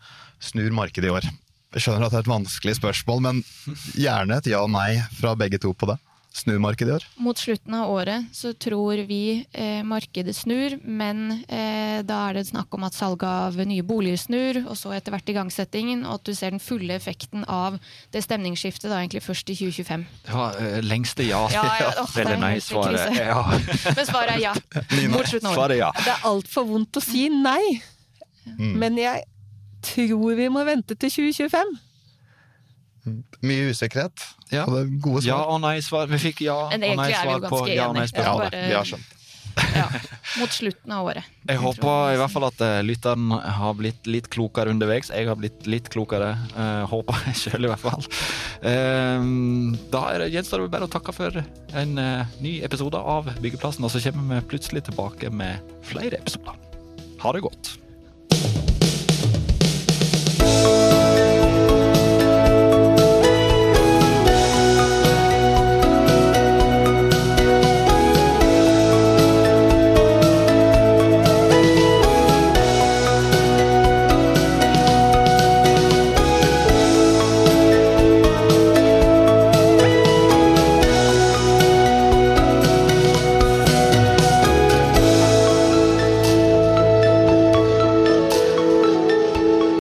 snur 0.40 0.72
markedet 0.72 1.10
i 1.10 1.12
år. 1.12 1.28
Jeg 1.76 1.84
skjønner 1.84 2.06
at 2.06 2.14
det 2.14 2.22
er 2.22 2.24
et 2.24 2.32
vanskelig 2.32 2.76
spørsmål, 2.78 3.20
men 3.26 3.42
gjerne 3.98 4.38
et 4.38 4.48
ja 4.48 4.62
og 4.64 4.72
nei 4.72 4.96
fra 5.18 5.34
begge 5.36 5.60
to 5.60 5.74
på 5.76 5.90
det 5.90 5.98
snur 6.36 6.58
markedet 6.62 6.92
i 6.92 6.94
år? 6.96 7.04
Mot 7.22 7.38
slutten 7.38 7.74
av 7.74 7.90
året 7.90 8.24
så 8.36 8.52
tror 8.52 9.00
vi 9.08 9.46
eh, 9.52 9.82
markedet 9.86 10.36
snur, 10.36 10.76
men 10.84 11.42
eh, 11.48 12.02
da 12.06 12.18
er 12.28 12.38
det 12.38 12.46
snakk 12.50 12.74
om 12.76 12.84
at 12.86 12.96
salget 12.96 13.26
av 13.26 13.56
nye 13.68 13.84
boliger 13.86 14.20
snur, 14.20 14.60
og 14.66 14.76
så 14.78 14.92
etter 14.96 15.14
hvert 15.14 15.32
igangsettingen, 15.32 16.04
og 16.06 16.20
at 16.20 16.28
du 16.28 16.34
ser 16.36 16.52
den 16.54 16.62
fulle 16.62 16.96
effekten 16.96 17.46
av 17.48 17.78
det 18.14 18.24
stemningsskiftet 18.26 18.90
da 18.90 19.00
egentlig 19.00 19.24
først 19.24 19.52
i 19.54 19.58
2025. 19.58 20.06
Det 20.26 20.36
var 20.36 20.60
uh, 20.60 20.78
lengste 20.84 21.26
ja. 21.26 21.42
ja, 21.54 21.64
ja 21.82 21.94
oh, 22.02 22.18
eller 22.20 22.42
nei-svaret. 22.42 23.16
Ja. 23.16 23.40
men 23.96 24.04
svaret 24.08 24.36
er 24.36 24.44
ja. 24.44 24.54
Mot 25.12 25.30
slutten 25.30 25.50
av 25.52 25.64
året. 25.64 25.80
Ja. 25.80 25.90
Det 26.02 26.12
er 26.12 26.28
altfor 26.28 26.68
vondt 26.68 27.00
å 27.00 27.04
si 27.04 27.28
nei, 27.32 27.80
mm. 28.44 28.76
men 28.76 29.00
jeg 29.00 29.24
tror 29.86 30.36
vi 30.38 30.48
må 30.52 30.64
vente 30.66 30.96
til 30.98 31.12
2025. 31.32 31.76
Mye 33.46 33.70
usikkerhet. 33.70 34.24
Ja. 34.50 34.64
Og 34.66 34.74
det 34.74 34.80
er 34.84 34.94
gode 35.02 35.22
svar. 35.22 35.30
Ja 35.30 35.42
og 35.52 35.60
nei-svar. 35.62 36.08
Vi 36.10 36.22
fikk 36.28 36.46
ja 36.46 36.56
og 36.66 36.80
nei-svar 36.80 37.46
på 37.50 37.62
ja 37.70 37.90
og 37.90 38.00
nei-spørsmål. 38.00 38.48
Ja, 38.50 38.64
vi 38.66 38.74
har 38.76 38.90
skjønt. 38.94 39.12
ja, 39.56 39.86
mot 40.36 40.52
slutten 40.52 40.92
av 40.92 41.06
året. 41.08 41.24
Jeg, 41.46 41.54
jeg 41.54 41.60
håper 41.62 42.10
i 42.12 42.18
hvert 42.20 42.32
fall 42.34 42.46
at 42.48 42.58
uh, 42.60 42.80
lytteren 42.84 43.30
har 43.32 43.76
blitt 43.78 44.08
litt 44.10 44.28
klokere 44.32 44.72
underveis. 44.74 45.08
Jeg 45.08 45.30
har 45.30 45.38
blitt 45.40 45.64
litt 45.70 45.88
klokere. 45.92 46.34
Uh, 46.52 46.84
håper 46.90 47.22
jeg 47.30 47.38
sjøl, 47.40 47.64
i 47.64 47.72
hvert 47.72 47.84
fall. 47.84 48.04
Uh, 48.60 49.72
da 49.92 50.04
gjenstår 50.28 50.66
det 50.66 50.74
bare 50.76 50.90
å 50.90 50.92
takke 50.92 51.14
for 51.16 51.40
en 51.40 51.96
uh, 51.96 52.36
ny 52.44 52.58
episode 52.68 53.00
av 53.00 53.32
Byggeplassen, 53.40 53.86
og 53.86 53.94
så 53.94 54.02
kommer 54.10 54.42
vi 54.42 54.52
plutselig 54.52 54.84
tilbake 54.90 55.32
med 55.32 55.74
flere 55.88 56.20
episoder. 56.20 56.60
Ha 57.24 57.32
det 57.32 57.46
godt. 57.48 57.76